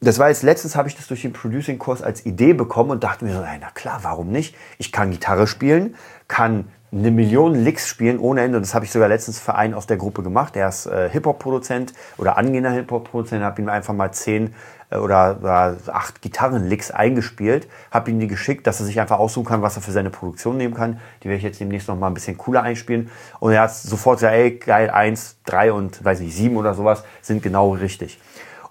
Das 0.00 0.18
war 0.18 0.28
jetzt 0.28 0.42
letztens 0.42 0.76
habe 0.76 0.88
ich 0.88 0.96
das 0.96 1.06
durch 1.06 1.22
den 1.22 1.32
Producing-Kurs 1.32 2.02
als 2.02 2.26
Idee 2.26 2.52
bekommen 2.52 2.90
und 2.90 3.04
dachte 3.04 3.24
mir 3.24 3.32
so, 3.32 3.40
na 3.40 3.70
klar, 3.70 4.00
warum 4.02 4.30
nicht? 4.30 4.54
Ich 4.78 4.92
kann 4.92 5.10
Gitarre 5.10 5.46
spielen, 5.46 5.94
kann 6.28 6.68
eine 6.94 7.10
Million 7.10 7.54
Licks 7.54 7.88
spielen 7.88 8.18
ohne 8.18 8.42
Ende. 8.42 8.56
Und 8.56 8.62
das 8.62 8.74
habe 8.74 8.84
ich 8.84 8.92
sogar 8.92 9.08
letztens 9.08 9.40
für 9.40 9.54
einen 9.54 9.74
aus 9.74 9.86
der 9.86 9.96
Gruppe 9.96 10.22
gemacht. 10.22 10.54
Der 10.54 10.68
ist 10.68 10.86
äh, 10.86 11.10
Hip-Hop-Produzent 11.10 11.92
oder 12.18 12.36
angehender 12.38 12.70
Hip-Hop-Produzent. 12.70 13.42
Habe 13.42 13.60
ihm 13.60 13.68
einfach 13.68 13.94
mal 13.94 14.12
zehn 14.12 14.54
äh, 14.90 14.96
oder, 14.96 15.38
oder 15.40 15.76
acht 15.88 16.22
Gitarren-Licks 16.22 16.92
eingespielt. 16.92 17.68
Habe 17.90 18.10
ihm 18.10 18.20
die 18.20 18.28
geschickt, 18.28 18.66
dass 18.66 18.80
er 18.80 18.86
sich 18.86 19.00
einfach 19.00 19.18
aussuchen 19.18 19.46
kann, 19.46 19.62
was 19.62 19.76
er 19.76 19.82
für 19.82 19.90
seine 19.90 20.10
Produktion 20.10 20.56
nehmen 20.56 20.74
kann. 20.74 21.00
Die 21.22 21.28
werde 21.28 21.38
ich 21.38 21.42
jetzt 21.42 21.60
demnächst 21.60 21.88
noch 21.88 21.96
mal 21.96 22.06
ein 22.06 22.14
bisschen 22.14 22.38
cooler 22.38 22.62
einspielen. 22.62 23.10
Und 23.40 23.52
er 23.52 23.62
hat 23.62 23.74
sofort 23.74 24.18
gesagt, 24.18 24.34
ey, 24.34 24.56
geil, 24.56 24.90
eins, 24.90 25.36
drei 25.44 25.72
und 25.72 26.04
weiß 26.04 26.20
nicht, 26.20 26.34
sieben 26.34 26.56
oder 26.56 26.74
sowas 26.74 27.02
sind 27.22 27.42
genau 27.42 27.72
richtig. 27.72 28.20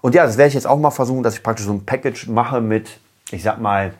Und 0.00 0.14
ja, 0.14 0.24
das 0.24 0.38
werde 0.38 0.48
ich 0.48 0.54
jetzt 0.54 0.66
auch 0.66 0.78
mal 0.78 0.90
versuchen, 0.90 1.22
dass 1.22 1.34
ich 1.34 1.42
praktisch 1.42 1.66
so 1.66 1.72
ein 1.72 1.84
Package 1.84 2.28
mache 2.28 2.60
mit, 2.60 3.00
ich 3.30 3.42
sag 3.42 3.60
mal, 3.60 3.92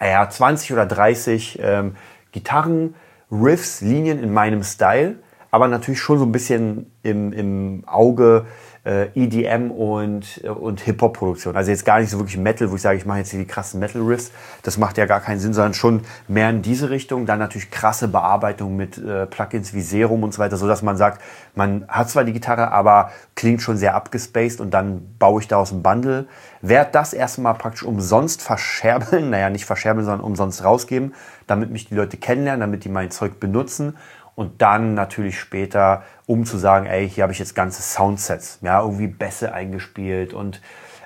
ja, 0.00 0.28
20 0.28 0.72
oder 0.72 0.86
30 0.86 1.58
ähm, 1.62 1.96
Gitarren, 2.32 2.94
Riffs, 3.30 3.80
Linien 3.80 4.22
in 4.22 4.32
meinem 4.32 4.62
Style, 4.62 5.16
aber 5.50 5.68
natürlich 5.68 6.00
schon 6.00 6.18
so 6.18 6.24
ein 6.24 6.32
bisschen 6.32 6.92
im, 7.02 7.32
im 7.32 7.84
Auge 7.86 8.46
äh, 8.84 9.08
EDM 9.14 9.70
und, 9.70 10.40
äh, 10.42 10.48
und 10.48 10.80
Hip-Hop-Produktion. 10.80 11.54
Also 11.56 11.70
jetzt 11.70 11.84
gar 11.84 12.00
nicht 12.00 12.10
so 12.10 12.18
wirklich 12.18 12.38
Metal, 12.38 12.70
wo 12.70 12.76
ich 12.76 12.82
sage, 12.82 12.96
ich 12.96 13.04
mache 13.04 13.18
jetzt 13.18 13.30
hier 13.30 13.40
die 13.40 13.46
krassen 13.46 13.78
Metal-Riffs. 13.80 14.30
Das 14.62 14.78
macht 14.78 14.96
ja 14.96 15.06
gar 15.06 15.20
keinen 15.20 15.38
Sinn, 15.38 15.52
sondern 15.52 15.74
schon 15.74 16.02
mehr 16.28 16.48
in 16.50 16.62
diese 16.62 16.88
Richtung. 16.90 17.26
Dann 17.26 17.38
natürlich 17.38 17.70
krasse 17.70 18.08
Bearbeitung 18.08 18.76
mit 18.76 18.96
äh, 18.96 19.26
Plugins 19.26 19.74
wie 19.74 19.82
Serum 19.82 20.22
und 20.22 20.32
so 20.32 20.38
weiter, 20.38 20.56
so 20.56 20.66
dass 20.66 20.82
man 20.82 20.96
sagt, 20.96 21.20
man 21.54 21.84
hat 21.88 22.08
zwar 22.08 22.24
die 22.24 22.32
Gitarre, 22.32 22.70
aber 22.70 23.10
klingt 23.34 23.60
schon 23.60 23.76
sehr 23.76 23.94
abgespaced 23.94 24.60
und 24.60 24.72
dann 24.72 25.14
baue 25.18 25.40
ich 25.40 25.48
daraus 25.48 25.72
ein 25.72 25.82
Bundle. 25.82 26.26
Werd 26.62 26.94
das 26.94 27.12
erstmal 27.12 27.54
praktisch 27.54 27.82
umsonst 27.82 28.42
verscherbeln, 28.42 29.30
naja, 29.30 29.50
nicht 29.50 29.66
verscherbeln, 29.66 30.06
sondern 30.06 30.24
umsonst 30.24 30.64
rausgeben, 30.64 31.14
damit 31.46 31.70
mich 31.70 31.88
die 31.88 31.94
Leute 31.94 32.16
kennenlernen, 32.16 32.60
damit 32.60 32.84
die 32.84 32.88
mein 32.88 33.10
Zeug 33.10 33.40
benutzen 33.40 33.96
und 34.40 34.62
dann 34.62 34.94
natürlich 34.94 35.38
später, 35.38 36.02
um 36.24 36.46
zu 36.46 36.56
sagen, 36.56 36.86
ey, 36.86 37.06
hier 37.06 37.24
habe 37.24 37.32
ich 37.34 37.38
jetzt 37.38 37.54
ganze 37.54 37.82
Soundsets, 37.82 38.58
ja, 38.62 38.80
irgendwie 38.80 39.06
Bässe 39.06 39.52
eingespielt 39.52 40.32
und 40.32 40.62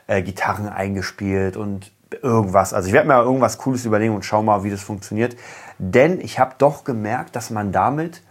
äh, 0.06 0.22
Gitarren 0.22 0.68
eingespielt 0.68 1.56
und 1.56 1.90
irgendwas. 2.22 2.72
Also 2.72 2.86
ich 2.86 2.94
werde 2.94 3.08
mir 3.08 3.20
irgendwas 3.20 3.58
Cooles 3.58 3.86
überlegen 3.86 4.14
und 4.14 4.24
schau 4.24 4.44
mal, 4.44 4.62
wie 4.62 4.70
das 4.70 4.84
funktioniert. 4.84 5.34
Denn 5.78 6.20
ich 6.20 6.38
habe 6.38 6.54
doch 6.58 6.84
gemerkt, 6.84 7.34
dass 7.34 7.50
man 7.50 7.72
damit 7.72 8.22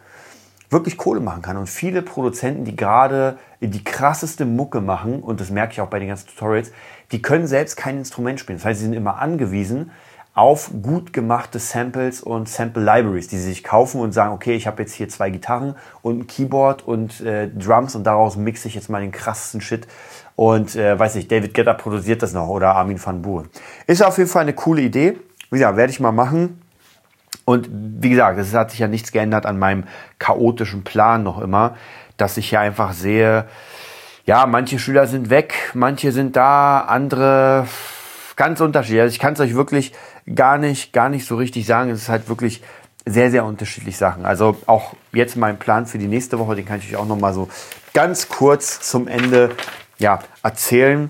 wirklich 0.70 0.96
Kohle 0.96 1.20
machen 1.20 1.42
kann. 1.42 1.58
Und 1.58 1.68
viele 1.68 2.02
Produzenten, 2.02 2.64
die 2.64 2.78
gerade 2.78 3.38
die 3.60 3.84
krasseste 3.84 4.46
Mucke 4.46 4.80
machen, 4.80 5.22
und 5.22 5.42
das 5.42 5.50
merke 5.50 5.74
ich 5.74 5.82
auch 5.82 5.90
bei 5.90 6.00
den 6.00 6.08
ganzen 6.08 6.30
Tutorials, 6.30 6.72
die 7.12 7.22
können 7.22 7.46
selbst 7.46 7.76
kein 7.76 7.98
Instrument 7.98 8.40
spielen. 8.40 8.58
Das 8.58 8.66
heißt, 8.66 8.80
sie 8.80 8.86
sind 8.86 8.94
immer 8.94 9.20
angewiesen 9.20 9.92
auf 10.36 10.72
gut 10.82 11.14
gemachte 11.14 11.60
Samples 11.60 12.22
und 12.22 12.50
Sample 12.50 12.84
Libraries, 12.84 13.28
die 13.28 13.38
sie 13.38 13.50
sich 13.50 13.64
kaufen 13.64 14.02
und 14.02 14.14
sagen, 14.14 14.34
okay, 14.34 14.56
ich 14.56 14.66
habe 14.66 14.82
jetzt 14.82 14.94
hier 14.94 15.08
zwei 15.08 15.30
Gitarren 15.30 15.76
und 16.02 16.20
ein 16.20 16.28
Keyboard 16.28 16.88
und 16.88 17.22
äh, 17.22 17.50
Drums 17.50 17.96
und 17.96 18.04
daraus 18.04 18.36
mixe 18.36 18.68
ich 18.68 18.74
jetzt 18.74 18.90
mal 18.90 19.02
den 19.02 19.12
krassesten 19.12 19.62
Shit. 19.62 19.88
Und 20.36 20.76
äh, 20.76 20.98
weiß 20.98 21.14
nicht, 21.16 21.32
David 21.32 21.54
Getter 21.54 21.76
produziert 21.76 22.24
das 22.24 22.34
noch 22.34 22.48
oder 22.48 22.76
Armin 22.76 23.04
van 23.04 23.22
Buuren. 23.22 23.50
Ist 23.86 24.04
auf 24.04 24.18
jeden 24.18 24.30
Fall 24.30 24.42
eine 24.42 24.54
coole 24.54 24.82
Idee. 24.82 25.18
Wie 25.52 25.60
gesagt, 25.60 25.78
werde 25.78 25.92
ich 25.92 26.00
mal 26.00 26.12
machen. 26.12 26.60
Und 27.46 27.70
wie 27.72 28.10
gesagt, 28.10 28.40
es 28.40 28.54
hat 28.56 28.72
sich 28.72 28.80
ja 28.80 28.88
nichts 28.88 29.12
geändert 29.12 29.46
an 29.46 29.60
meinem 29.60 29.84
chaotischen 30.18 30.84
Plan 30.84 31.22
noch 31.22 31.40
immer, 31.40 31.76
dass 32.18 32.38
ich 32.38 32.50
hier 32.50 32.62
einfach 32.62 32.94
sehe, 32.94 33.46
ja, 34.26 34.46
manche 34.46 34.80
Schüler 34.80 35.06
sind 35.06 35.30
weg, 35.30 35.72
manche 35.74 36.14
sind 36.14 36.38
da, 36.38 36.80
andere 36.80 37.68
ganz 38.36 38.62
unterschiedlich. 38.62 39.02
Also 39.02 39.14
ich 39.14 39.20
kann 39.20 39.34
es 39.34 39.40
euch 39.40 39.54
wirklich 39.54 39.94
gar 40.36 40.58
nicht, 40.58 40.94
gar 40.94 41.10
nicht 41.10 41.26
so 41.26 41.36
richtig 41.36 41.66
sagen. 41.66 41.90
Es 41.90 42.04
ist 42.04 42.10
halt 42.10 42.30
wirklich 42.30 42.62
sehr, 43.06 43.32
sehr 43.32 43.46
unterschiedlich 43.46 43.98
Sachen. 43.98 44.26
Also 44.26 44.58
auch 44.66 44.94
jetzt 45.12 45.36
mein 45.36 45.60
Plan 45.60 45.86
für 45.86 45.98
die 45.98 46.08
nächste 46.08 46.40
Woche, 46.40 46.56
den 46.56 46.66
kann 46.66 46.80
ich 46.80 46.90
euch 46.90 46.96
auch 46.96 47.06
noch 47.06 47.20
mal 47.20 47.34
so 47.34 47.50
ganz 47.94 48.30
kurz 48.30 48.80
zum 48.80 49.08
Ende 49.08 49.52
ja, 50.00 50.20
erzählen. 50.42 51.10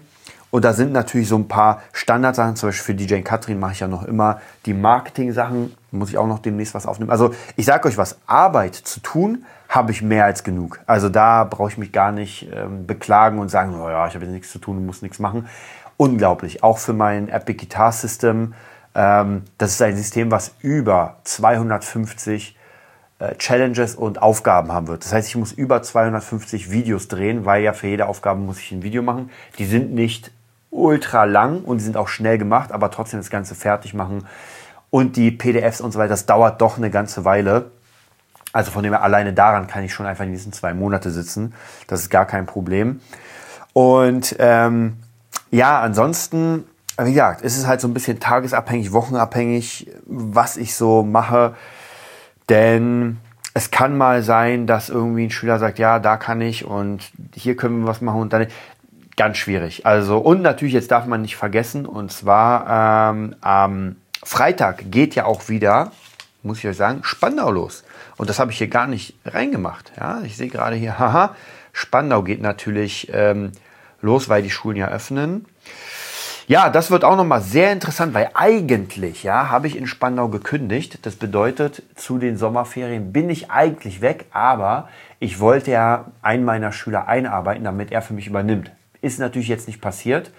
Und 0.50 0.66
da 0.66 0.74
sind 0.74 0.92
natürlich 0.92 1.28
so 1.28 1.36
ein 1.36 1.48
paar 1.48 1.82
Standardsachen, 1.94 2.56
zum 2.56 2.70
Beispiel 2.70 2.96
für 2.96 2.96
DJ 2.96 3.22
Katrin 3.22 3.60
mache 3.60 3.72
ich 3.72 3.80
ja 3.80 3.88
noch 3.88 4.04
immer 4.04 4.40
die 4.68 4.76
Marketing-Sachen, 4.76 5.74
muss 5.90 6.10
ich 6.10 6.18
auch 6.20 6.28
noch 6.28 6.40
demnächst 6.40 6.76
was 6.76 6.86
aufnehmen. 6.86 7.10
Also 7.10 7.34
ich 7.56 7.66
sage 7.66 7.88
euch 7.88 7.98
was, 7.98 8.20
Arbeit 8.28 8.76
zu 8.76 9.00
tun 9.00 9.46
habe 9.68 9.92
ich 9.92 10.04
mehr 10.04 10.26
als 10.26 10.44
genug. 10.44 10.80
Also 10.86 11.10
da 11.10 11.44
brauche 11.44 11.70
ich 11.70 11.80
mich 11.80 11.92
gar 11.92 12.12
nicht 12.12 12.48
ähm, 12.54 12.86
beklagen 12.86 13.40
und 13.40 13.50
sagen, 13.50 13.74
oh 13.82 13.90
ja, 13.90 14.06
ich 14.08 14.14
habe 14.14 14.26
jetzt 14.26 14.34
nichts 14.34 14.52
zu 14.52 14.60
tun 14.60 14.86
muss 14.86 15.02
nichts 15.02 15.18
machen. 15.18 15.48
Unglaublich, 15.98 16.62
auch 16.62 16.78
für 16.78 16.94
mein 16.94 17.30
Epic 17.30 17.58
Guitar 17.58 17.92
System 17.92 18.54
das 18.94 19.72
ist 19.72 19.82
ein 19.82 19.96
System, 19.96 20.30
was 20.30 20.54
über 20.62 21.18
250 21.24 22.56
äh, 23.20 23.36
Challenges 23.36 23.96
und 23.96 24.22
Aufgaben 24.22 24.72
haben 24.72 24.88
wird. 24.88 25.04
Das 25.04 25.14
heißt, 25.14 25.28
ich 25.30 25.36
muss 25.36 25.52
über 25.52 25.82
250 25.82 26.72
Videos 26.72 27.08
drehen, 27.08 27.46
weil 27.46 27.64
ja 27.64 27.74
für 27.74 27.88
jede 27.88 28.08
Aufgabe 28.08 28.40
muss 28.40 28.60
ich 28.60 28.72
ein 28.72 28.84
Video 28.84 29.02
machen. 29.02 29.30
Die 29.58 29.66
sind 29.66 29.94
nicht 29.94 30.32
ultra 30.70 31.24
lang 31.24 31.62
und 31.62 31.78
die 31.78 31.84
sind 31.84 31.98
auch 31.98 32.08
schnell 32.08 32.38
gemacht, 32.38 32.72
aber 32.72 32.92
trotzdem 32.92 33.20
das 33.20 33.30
Ganze 33.30 33.56
fertig 33.56 33.94
machen. 33.94 34.28
Und 34.90 35.16
die 35.16 35.32
PDFs 35.32 35.82
und 35.82 35.92
so 35.92 36.00
weiter, 36.00 36.10
das 36.10 36.26
dauert 36.26 36.62
doch 36.62 36.78
eine 36.78 36.90
ganze 36.90 37.26
Weile. 37.26 37.72
Also 38.52 38.70
von 38.70 38.84
dem 38.84 38.94
her 38.94 39.02
alleine 39.02 39.34
daran 39.34 39.66
kann 39.68 39.84
ich 39.84 39.94
schon 39.94 40.06
einfach 40.06 40.26
in 40.26 40.32
diesen 40.32 40.54
zwei 40.54 40.74
Monate 40.74 41.10
sitzen. 41.10 41.56
Das 41.88 42.02
ist 42.02 42.10
gar 42.10 42.26
kein 42.26 42.46
Problem. 42.46 43.02
Und 43.74 44.36
ähm, 44.38 44.98
ja, 45.50 45.82
ansonsten 45.82 46.66
wie 47.00 47.12
gesagt, 47.12 47.44
es 47.44 47.58
ist 47.58 47.68
halt 47.68 47.82
so 47.82 47.88
ein 47.88 47.94
bisschen 47.94 48.20
tagesabhängig, 48.20 48.92
wochenabhängig, 48.92 49.90
was 50.06 50.58
ich 50.58 50.76
so 50.76 51.04
mache. 51.04 51.56
Denn 52.50 53.18
es 53.54 53.72
kann 53.72 53.98
mal 53.98 54.24
sein, 54.24 54.68
dass 54.68 54.90
irgendwie 54.90 55.26
ein 55.26 55.32
Schüler 55.32 55.60
sagt, 55.60 55.80
ja, 55.80 56.00
da 56.00 56.18
kann 56.18 56.42
ich 56.42 56.66
und 56.66 57.12
hier 57.34 57.56
können 57.56 57.82
wir 57.82 57.88
was 57.88 58.02
machen 58.02 58.22
und 58.22 58.34
dann 58.34 58.48
ganz 59.16 59.38
schwierig. 59.38 59.86
Also 59.86 60.18
und 60.18 60.42
natürlich 60.42 60.74
jetzt 60.74 60.92
darf 60.92 61.06
man 61.06 61.22
nicht 61.22 61.36
vergessen 61.36 61.86
und 61.86 62.12
zwar 62.12 63.12
ähm, 63.12 63.36
am 63.42 63.96
Freitag 64.24 64.92
geht 64.92 65.16
ja 65.16 65.26
auch 65.26 65.50
wieder, 65.50 65.92
muss 66.42 66.60
ich 66.60 66.68
euch 66.68 66.78
sagen, 66.78 67.02
Spandau 67.04 67.52
los 67.52 67.84
und 68.18 68.30
das 68.30 68.40
habe 68.40 68.52
ich 68.52 68.58
hier 68.58 68.68
gar 68.68 68.88
nicht 68.88 69.16
reingemacht. 69.26 69.92
Ja, 70.00 70.22
ich 70.24 70.36
sehe 70.36 70.50
gerade 70.50 70.76
hier, 70.76 70.98
haha, 71.00 71.36
Spandau 71.74 72.24
geht 72.24 72.42
natürlich 72.42 73.10
ähm, 73.14 73.52
los, 74.02 74.30
weil 74.30 74.42
die 74.42 74.50
Schulen 74.50 74.78
ja 74.78 74.88
öffnen. 74.88 75.46
Ja, 76.46 76.70
das 76.70 76.92
wird 76.92 77.06
auch 77.06 77.16
nochmal 77.16 77.42
sehr 77.42 77.72
interessant, 77.72 78.14
weil 78.14 78.30
eigentlich, 78.34 79.24
ja, 79.24 79.50
habe 79.50 79.68
ich 79.68 79.78
in 79.78 79.88
Spandau 79.88 80.28
gekündigt. 80.28 81.06
Das 81.06 81.16
bedeutet, 81.16 81.84
zu 81.96 82.18
den 82.18 82.36
Sommerferien 82.36 83.14
bin 83.14 83.30
ich 83.30 83.50
eigentlich 83.50 84.02
weg, 84.02 84.26
aber 84.32 84.90
ich 85.20 85.40
wollte 85.40 85.72
ja 85.72 86.06
einen 86.22 86.44
meiner 86.44 86.74
Schüler 86.74 87.08
einarbeiten, 87.08 87.64
damit 87.64 87.94
er 87.94 88.02
für 88.02 88.14
mich 88.14 88.28
übernimmt. 88.28 88.72
Ist 89.02 89.20
natürlich 89.20 89.48
jetzt 89.48 89.68
nicht 89.68 89.80
passiert, 89.80 90.32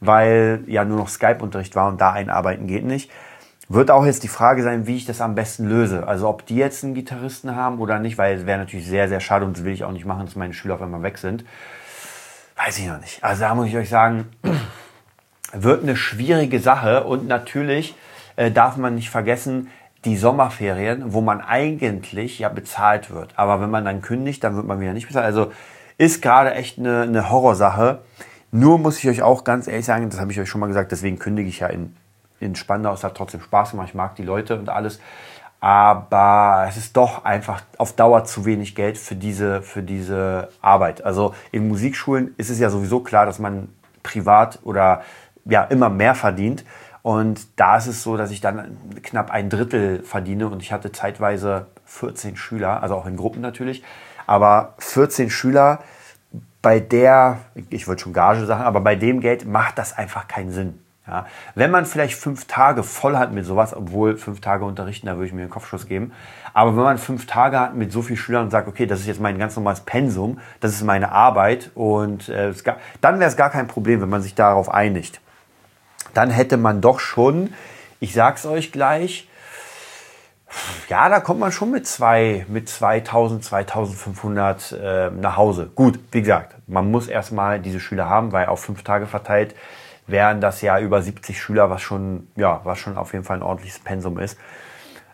weil 0.00 0.64
ja 0.66 0.84
nur 0.84 0.98
noch 0.98 1.08
Skype-Unterricht 1.08 1.76
war 1.76 1.86
und 1.86 2.00
da 2.00 2.10
einarbeiten 2.10 2.66
geht 2.66 2.84
nicht. 2.84 3.08
Wird 3.68 3.92
auch 3.92 4.04
jetzt 4.04 4.24
die 4.24 4.28
Frage 4.28 4.64
sein, 4.64 4.88
wie 4.88 4.96
ich 4.96 5.06
das 5.06 5.20
am 5.20 5.36
besten 5.36 5.68
löse. 5.68 6.08
Also 6.08 6.28
ob 6.28 6.44
die 6.44 6.56
jetzt 6.56 6.82
einen 6.82 6.94
Gitarristen 6.94 7.54
haben 7.54 7.78
oder 7.78 8.00
nicht, 8.00 8.18
weil 8.18 8.36
es 8.36 8.46
wäre 8.46 8.58
natürlich 8.58 8.88
sehr, 8.88 9.08
sehr 9.08 9.20
schade 9.20 9.44
und 9.44 9.56
das 9.56 9.64
will 9.64 9.72
ich 9.72 9.84
auch 9.84 9.92
nicht 9.92 10.06
machen, 10.06 10.26
dass 10.26 10.34
meine 10.34 10.54
Schüler 10.54 10.74
auf 10.74 10.82
einmal 10.82 11.04
weg 11.04 11.18
sind. 11.18 11.44
Weiß 12.56 12.78
ich 12.78 12.86
noch 12.88 13.00
nicht. 13.00 13.22
Also 13.22 13.42
da 13.42 13.54
muss 13.54 13.68
ich 13.68 13.76
euch 13.76 13.88
sagen, 13.88 14.26
wird 15.52 15.82
eine 15.82 15.96
schwierige 15.96 16.60
Sache 16.60 17.04
und 17.04 17.26
natürlich 17.28 17.94
äh, 18.36 18.50
darf 18.50 18.76
man 18.76 18.94
nicht 18.94 19.10
vergessen, 19.10 19.68
die 20.04 20.16
Sommerferien, 20.16 21.12
wo 21.12 21.20
man 21.20 21.40
eigentlich 21.40 22.38
ja 22.38 22.48
bezahlt 22.48 23.10
wird. 23.10 23.30
Aber 23.36 23.60
wenn 23.60 23.70
man 23.70 23.84
dann 23.84 24.02
kündigt, 24.02 24.42
dann 24.42 24.56
wird 24.56 24.66
man 24.66 24.80
wieder 24.80 24.92
nicht 24.92 25.06
bezahlt. 25.06 25.26
Also 25.26 25.52
ist 25.98 26.22
gerade 26.22 26.54
echt 26.54 26.78
eine, 26.78 27.02
eine 27.02 27.30
Horrorsache. 27.30 28.00
Nur 28.50 28.78
muss 28.78 28.98
ich 28.98 29.08
euch 29.08 29.22
auch 29.22 29.44
ganz 29.44 29.68
ehrlich 29.68 29.86
sagen, 29.86 30.10
das 30.10 30.20
habe 30.20 30.32
ich 30.32 30.40
euch 30.40 30.48
schon 30.48 30.60
mal 30.60 30.66
gesagt, 30.66 30.90
deswegen 30.90 31.18
kündige 31.18 31.48
ich 31.48 31.60
ja 31.60 31.68
in, 31.68 31.94
in 32.40 32.56
Spandau. 32.56 32.92
Es 32.92 33.04
hat 33.04 33.16
trotzdem 33.16 33.40
Spaß 33.40 33.72
gemacht, 33.72 33.88
ich 33.88 33.94
mag 33.94 34.16
die 34.16 34.24
Leute 34.24 34.58
und 34.58 34.68
alles. 34.68 35.00
Aber 35.60 36.66
es 36.68 36.76
ist 36.76 36.96
doch 36.96 37.24
einfach 37.24 37.62
auf 37.78 37.92
Dauer 37.92 38.24
zu 38.24 38.44
wenig 38.44 38.74
Geld 38.74 38.98
für 38.98 39.14
diese, 39.14 39.62
für 39.62 39.82
diese 39.82 40.48
Arbeit. 40.60 41.04
Also 41.04 41.34
in 41.52 41.68
Musikschulen 41.68 42.34
ist 42.36 42.50
es 42.50 42.58
ja 42.58 42.68
sowieso 42.68 43.00
klar, 43.00 43.26
dass 43.26 43.38
man 43.38 43.68
privat 44.02 44.58
oder 44.64 45.02
ja 45.44 45.64
immer 45.64 45.88
mehr 45.88 46.14
verdient. 46.14 46.64
Und 47.02 47.58
da 47.58 47.76
ist 47.76 47.88
es 47.88 48.02
so, 48.02 48.16
dass 48.16 48.30
ich 48.30 48.40
dann 48.40 48.76
knapp 49.02 49.30
ein 49.30 49.50
Drittel 49.50 50.02
verdiene 50.04 50.48
und 50.48 50.62
ich 50.62 50.72
hatte 50.72 50.92
zeitweise 50.92 51.66
14 51.84 52.36
Schüler, 52.36 52.82
also 52.82 52.94
auch 52.94 53.06
in 53.06 53.16
Gruppen 53.16 53.40
natürlich, 53.40 53.82
aber 54.26 54.74
14 54.78 55.28
Schüler 55.28 55.80
bei 56.62 56.78
der, 56.78 57.40
ich 57.70 57.88
würde 57.88 58.00
schon 58.00 58.12
Gage 58.12 58.46
sagen, 58.46 58.62
aber 58.62 58.80
bei 58.80 58.94
dem 58.94 59.20
Geld 59.20 59.46
macht 59.46 59.78
das 59.78 59.98
einfach 59.98 60.28
keinen 60.28 60.52
Sinn. 60.52 60.78
Ja, 61.04 61.26
wenn 61.56 61.72
man 61.72 61.84
vielleicht 61.84 62.14
fünf 62.14 62.44
Tage 62.44 62.84
voll 62.84 63.16
hat 63.16 63.32
mit 63.32 63.44
sowas, 63.44 63.74
obwohl 63.74 64.16
fünf 64.16 64.40
Tage 64.40 64.64
unterrichten, 64.64 65.08
da 65.08 65.16
würde 65.16 65.26
ich 65.26 65.32
mir 65.32 65.40
einen 65.40 65.50
Kopfschuss 65.50 65.88
geben. 65.88 66.12
Aber 66.54 66.76
wenn 66.76 66.84
man 66.84 66.98
fünf 66.98 67.26
Tage 67.26 67.58
hat 67.58 67.74
mit 67.74 67.90
so 67.90 68.02
vielen 68.02 68.16
Schülern 68.16 68.44
und 68.44 68.50
sagt, 68.50 68.68
okay, 68.68 68.86
das 68.86 69.00
ist 69.00 69.08
jetzt 69.08 69.20
mein 69.20 69.36
ganz 69.36 69.56
normales 69.56 69.80
Pensum, 69.80 70.38
das 70.60 70.70
ist 70.70 70.84
meine 70.84 71.10
Arbeit 71.10 71.72
und 71.74 72.28
äh, 72.28 72.54
gar, 72.62 72.76
dann 73.00 73.18
wäre 73.18 73.28
es 73.28 73.36
gar 73.36 73.50
kein 73.50 73.66
Problem, 73.66 74.00
wenn 74.00 74.10
man 74.10 74.22
sich 74.22 74.36
darauf 74.36 74.72
einigt 74.72 75.21
dann 76.14 76.30
hätte 76.30 76.56
man 76.56 76.80
doch 76.80 77.00
schon, 77.00 77.52
ich 78.00 78.14
sag's 78.14 78.46
euch 78.46 78.72
gleich, 78.72 79.28
ja, 80.88 81.08
da 81.08 81.20
kommt 81.20 81.40
man 81.40 81.52
schon 81.52 81.70
mit 81.70 81.86
zwei, 81.86 82.44
mit 82.48 82.68
2000, 82.68 83.42
2500 83.42 84.72
äh, 84.72 85.10
nach 85.10 85.36
Hause. 85.36 85.70
Gut, 85.74 85.98
wie 86.10 86.20
gesagt, 86.20 86.56
man 86.66 86.90
muss 86.90 87.08
erstmal 87.08 87.58
diese 87.60 87.80
Schüler 87.80 88.08
haben, 88.08 88.32
weil 88.32 88.46
auf 88.46 88.60
fünf 88.60 88.82
Tage 88.82 89.06
verteilt 89.06 89.54
wären 90.06 90.40
das 90.40 90.60
ja 90.60 90.78
über 90.78 91.00
70 91.00 91.40
Schüler, 91.40 91.70
was 91.70 91.80
schon, 91.80 92.28
ja, 92.36 92.60
was 92.64 92.78
schon 92.78 92.98
auf 92.98 93.12
jeden 93.12 93.24
Fall 93.24 93.38
ein 93.38 93.42
ordentliches 93.42 93.78
Pensum 93.78 94.18
ist. 94.18 94.36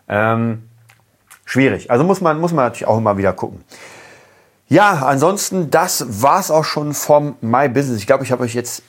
Ähm, 0.07 0.67
schwierig. 1.45 1.89
Also 1.91 2.03
muss 2.03 2.21
man, 2.21 2.39
muss 2.39 2.51
man 2.51 2.65
natürlich 2.65 2.87
auch 2.87 2.97
immer 2.97 3.17
wieder 3.17 3.33
gucken. 3.33 3.63
Ja, 4.67 5.05
ansonsten, 5.05 5.71
das 5.71 6.21
war's 6.21 6.51
auch 6.51 6.65
schon 6.65 6.93
vom 6.93 7.37
My 7.41 7.69
Business. 7.69 7.99
Ich 7.99 8.07
glaube, 8.07 8.23
ich 8.23 8.31
habe 8.31 8.43
euch 8.43 8.53
jetzt 8.53 8.83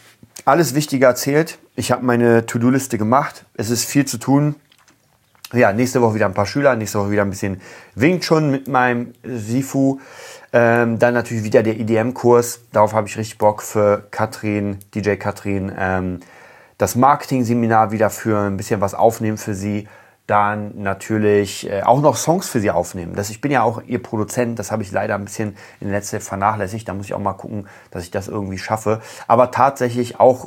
alles 0.47 0.75
Wichtige 0.75 1.07
erzählt. 1.07 1.59
Ich 1.77 1.91
habe 1.93 2.05
meine 2.05 2.47
To-Do-Liste 2.47 2.99
gemacht. 2.99 3.45
Es 3.55 3.71
ist 3.71 3.85
viel 3.85 4.05
zu 4.05 4.19
tun. 4.19 4.57
ja, 5.53 5.73
nächste 5.73 6.01
Woche 6.01 6.15
wieder 6.15 6.27
ein 6.27 6.35
paar 6.35 6.47
Schüler, 6.47 6.77
nächste 6.77 6.99
Woche 7.01 7.11
wieder 7.11 7.23
ein 7.23 7.31
bisschen 7.31 7.61
Wing 7.95 8.21
Chun 8.21 8.51
mit 8.51 8.69
meinem 8.69 9.13
Sifu. 9.25 10.01
Ähm, 10.53 10.99
dann 10.99 11.15
natürlich 11.15 11.45
wieder 11.45 11.63
der 11.63 11.79
EDM-Kurs. 11.79 12.61
Darauf 12.73 12.93
habe 12.93 13.09
ich 13.09 13.17
richtig 13.17 13.39
Bock 13.39 13.63
für 13.63 14.07
Katrin, 14.11 14.79
DJ 14.95 15.15
Katrin. 15.15 15.73
Ähm, 15.77 16.21
das 16.79 16.97
Marketing-Seminar 16.97 17.93
wieder 17.93 18.11
für 18.11 18.39
ein 18.39 18.57
bisschen 18.57 18.81
was 18.81 18.95
aufnehmen 18.95 19.39
für 19.39 19.55
sie. 19.55 19.87
Dann 20.31 20.81
natürlich 20.81 21.69
äh, 21.69 21.83
auch 21.83 22.01
noch 22.01 22.15
Songs 22.15 22.49
für 22.49 22.61
sie 22.61 22.71
aufnehmen. 22.71 23.17
Das, 23.17 23.31
ich 23.31 23.41
bin 23.41 23.51
ja 23.51 23.65
auch 23.65 23.83
ihr 23.83 24.01
Produzent, 24.01 24.61
das 24.61 24.71
habe 24.71 24.85
ich 24.85 24.93
leider 24.93 25.17
ein 25.17 25.25
bisschen 25.25 25.57
in 25.81 25.89
der 25.89 25.99
letzten 25.99 26.21
vernachlässigt. 26.21 26.89
Da 26.89 26.95
muss 26.95 27.07
ich 27.07 27.15
auch 27.15 27.19
mal 27.19 27.33
gucken, 27.33 27.67
dass 27.91 28.05
ich 28.05 28.13
das 28.13 28.29
irgendwie 28.29 28.59
schaffe. 28.59 29.01
Aber 29.27 29.51
tatsächlich 29.51 30.21
auch 30.21 30.47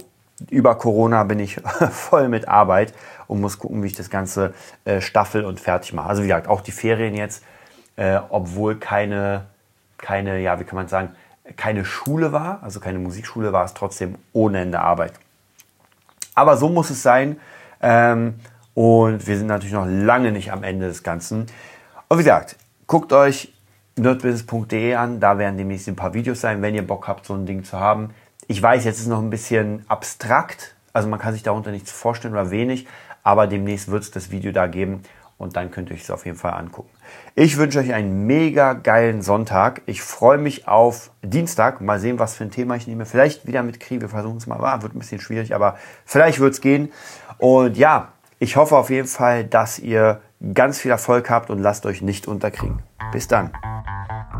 über 0.49 0.75
Corona 0.75 1.25
bin 1.25 1.37
ich 1.39 1.55
voll 1.91 2.29
mit 2.29 2.47
Arbeit 2.47 2.93
und 3.27 3.41
muss 3.41 3.59
gucken, 3.59 3.83
wie 3.83 3.87
ich 3.87 3.95
das 3.95 4.09
Ganze 4.09 4.53
äh, 4.85 5.01
staffel 5.01 5.43
und 5.43 5.59
fertig 5.59 5.91
mache. 5.91 6.07
Also 6.07 6.23
wie 6.23 6.27
gesagt, 6.27 6.47
auch 6.47 6.61
die 6.61 6.71
Ferien 6.71 7.13
jetzt, 7.13 7.43
äh, 7.97 8.19
obwohl 8.29 8.77
keine, 8.77 9.47
keine, 9.97 10.39
ja, 10.39 10.61
wie 10.61 10.63
kann 10.63 10.77
man 10.77 10.87
sagen, 10.87 11.09
keine 11.57 11.83
Schule 11.83 12.31
war, 12.31 12.63
also 12.63 12.79
keine 12.79 12.99
Musikschule, 12.99 13.51
war 13.51 13.65
es 13.65 13.73
trotzdem 13.73 14.15
ohne 14.31 14.61
Ende 14.61 14.79
Arbeit. 14.79 15.11
Aber 16.35 16.55
so 16.55 16.69
muss 16.69 16.89
es 16.89 17.03
sein. 17.03 17.37
Ähm, 17.81 18.35
und 18.73 19.27
wir 19.27 19.37
sind 19.37 19.47
natürlich 19.47 19.73
noch 19.73 19.87
lange 19.87 20.31
nicht 20.31 20.51
am 20.51 20.63
Ende 20.63 20.87
des 20.87 21.03
Ganzen. 21.03 21.45
Und 22.09 22.17
wie 22.17 22.23
gesagt, 22.23 22.57
guckt 22.87 23.13
euch 23.13 23.53
nerdbusiness.de 23.97 24.95
an. 24.95 25.19
Da 25.19 25.37
werden 25.37 25.57
demnächst 25.57 25.87
ein 25.87 25.95
paar 25.95 26.13
Videos 26.13 26.41
sein, 26.41 26.61
wenn 26.61 26.75
ihr 26.75 26.85
Bock 26.85 27.07
habt, 27.07 27.25
so 27.25 27.33
ein 27.33 27.45
Ding 27.45 27.63
zu 27.63 27.79
haben. 27.79 28.11
Ich 28.47 28.61
weiß, 28.61 28.83
jetzt 28.85 28.97
ist 28.97 29.03
es 29.03 29.07
noch 29.07 29.19
ein 29.19 29.29
bisschen 29.29 29.85
abstrakt. 29.87 30.75
Also 30.91 31.07
man 31.07 31.19
kann 31.19 31.33
sich 31.33 31.43
darunter 31.43 31.71
nichts 31.71 31.91
vorstellen 31.91 32.33
oder 32.33 32.51
wenig. 32.51 32.87
Aber 33.23 33.47
demnächst 33.47 33.89
wird 33.89 34.03
es 34.03 34.11
das 34.11 34.31
Video 34.31 34.51
da 34.51 34.67
geben. 34.67 35.03
Und 35.37 35.55
dann 35.55 35.71
könnt 35.71 35.89
ihr 35.89 35.95
euch 35.95 36.03
es 36.03 36.11
auf 36.11 36.25
jeden 36.25 36.37
Fall 36.37 36.53
angucken. 36.53 36.89
Ich 37.35 37.57
wünsche 37.57 37.79
euch 37.79 37.93
einen 37.93 38.25
mega 38.27 38.73
geilen 38.73 39.21
Sonntag. 39.21 39.81
Ich 39.87 40.01
freue 40.01 40.37
mich 40.37 40.67
auf 40.67 41.11
Dienstag. 41.21 41.81
Mal 41.81 41.99
sehen, 41.99 42.19
was 42.19 42.35
für 42.35 42.43
ein 42.43 42.51
Thema 42.51 42.75
ich 42.75 42.87
nehme. 42.87 43.05
Vielleicht 43.05 43.45
wieder 43.45 43.63
mit 43.63 43.79
Krieg. 43.79 44.01
Wir 44.01 44.09
versuchen 44.09 44.37
es 44.37 44.47
mal. 44.47 44.63
Ah, 44.63 44.81
wird 44.81 44.95
ein 44.95 44.99
bisschen 44.99 45.19
schwierig, 45.19 45.53
aber 45.53 45.77
vielleicht 46.05 46.39
wird 46.39 46.53
es 46.53 46.61
gehen. 46.61 46.91
Und 47.39 47.77
ja, 47.77 48.12
ich 48.43 48.57
hoffe 48.57 48.75
auf 48.75 48.89
jeden 48.89 49.07
Fall, 49.07 49.45
dass 49.45 49.79
ihr 49.79 50.21
ganz 50.53 50.77
viel 50.77 50.91
Erfolg 50.91 51.29
habt 51.29 51.49
und 51.49 51.59
lasst 51.59 51.85
euch 51.85 52.01
nicht 52.01 52.27
unterkriegen. 52.27 52.83
Bis 53.13 53.29
dann. 53.29 53.53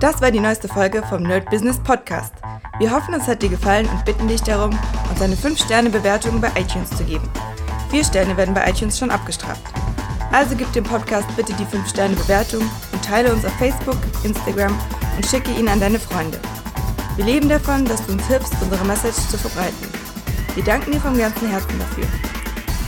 Das 0.02 0.22
war 0.22 0.30
die 0.30 0.42
neueste 0.42 0.68
Folge 0.68 1.02
vom 1.04 1.24
Nerd 1.24 1.50
Business 1.50 1.80
Podcast. 1.80 2.34
Wir 2.80 2.92
hoffen, 2.92 3.14
es 3.14 3.28
hat 3.28 3.42
dir 3.42 3.48
gefallen 3.48 3.88
und 3.88 4.04
bitten 4.04 4.28
dich 4.28 4.42
darum, 4.44 4.78
uns 5.10 5.22
eine 5.22 5.36
5-Sterne-Bewertung 5.36 6.42
bei 6.42 6.50
iTunes 6.60 6.90
zu 6.90 7.06
geben. 7.06 7.30
Vier 7.92 8.04
Sterne 8.04 8.36
werden 8.36 8.54
bei 8.54 8.70
iTunes 8.70 9.00
schon 9.00 9.10
abgestraft. 9.10 9.64
Also 10.34 10.54
gib 10.58 10.70
dem 10.74 10.84
Podcast 10.84 11.34
bitte 11.38 11.54
die 11.54 11.66
5-Sterne-Bewertung 11.66 12.64
und 12.92 13.06
teile 13.06 13.32
uns 13.32 13.46
auf 13.46 13.54
Facebook, 13.54 13.98
Instagram 14.26 14.78
und 15.16 15.26
schicke 15.26 15.52
ihn 15.52 15.70
an 15.70 15.80
deine 15.80 16.00
Freunde. 16.00 16.40
Wir 17.16 17.24
leben 17.24 17.48
davon, 17.48 17.86
dass 17.86 18.06
du 18.06 18.12
uns 18.12 18.28
hilfst, 18.28 18.54
unsere 18.62 18.84
Message 18.84 19.30
zu 19.30 19.38
verbreiten. 19.38 19.88
Wir 20.56 20.64
danken 20.66 20.92
dir 20.92 21.00
vom 21.00 21.18
ganzen 21.18 21.50
Herzen 21.50 21.80
dafür. 21.80 22.33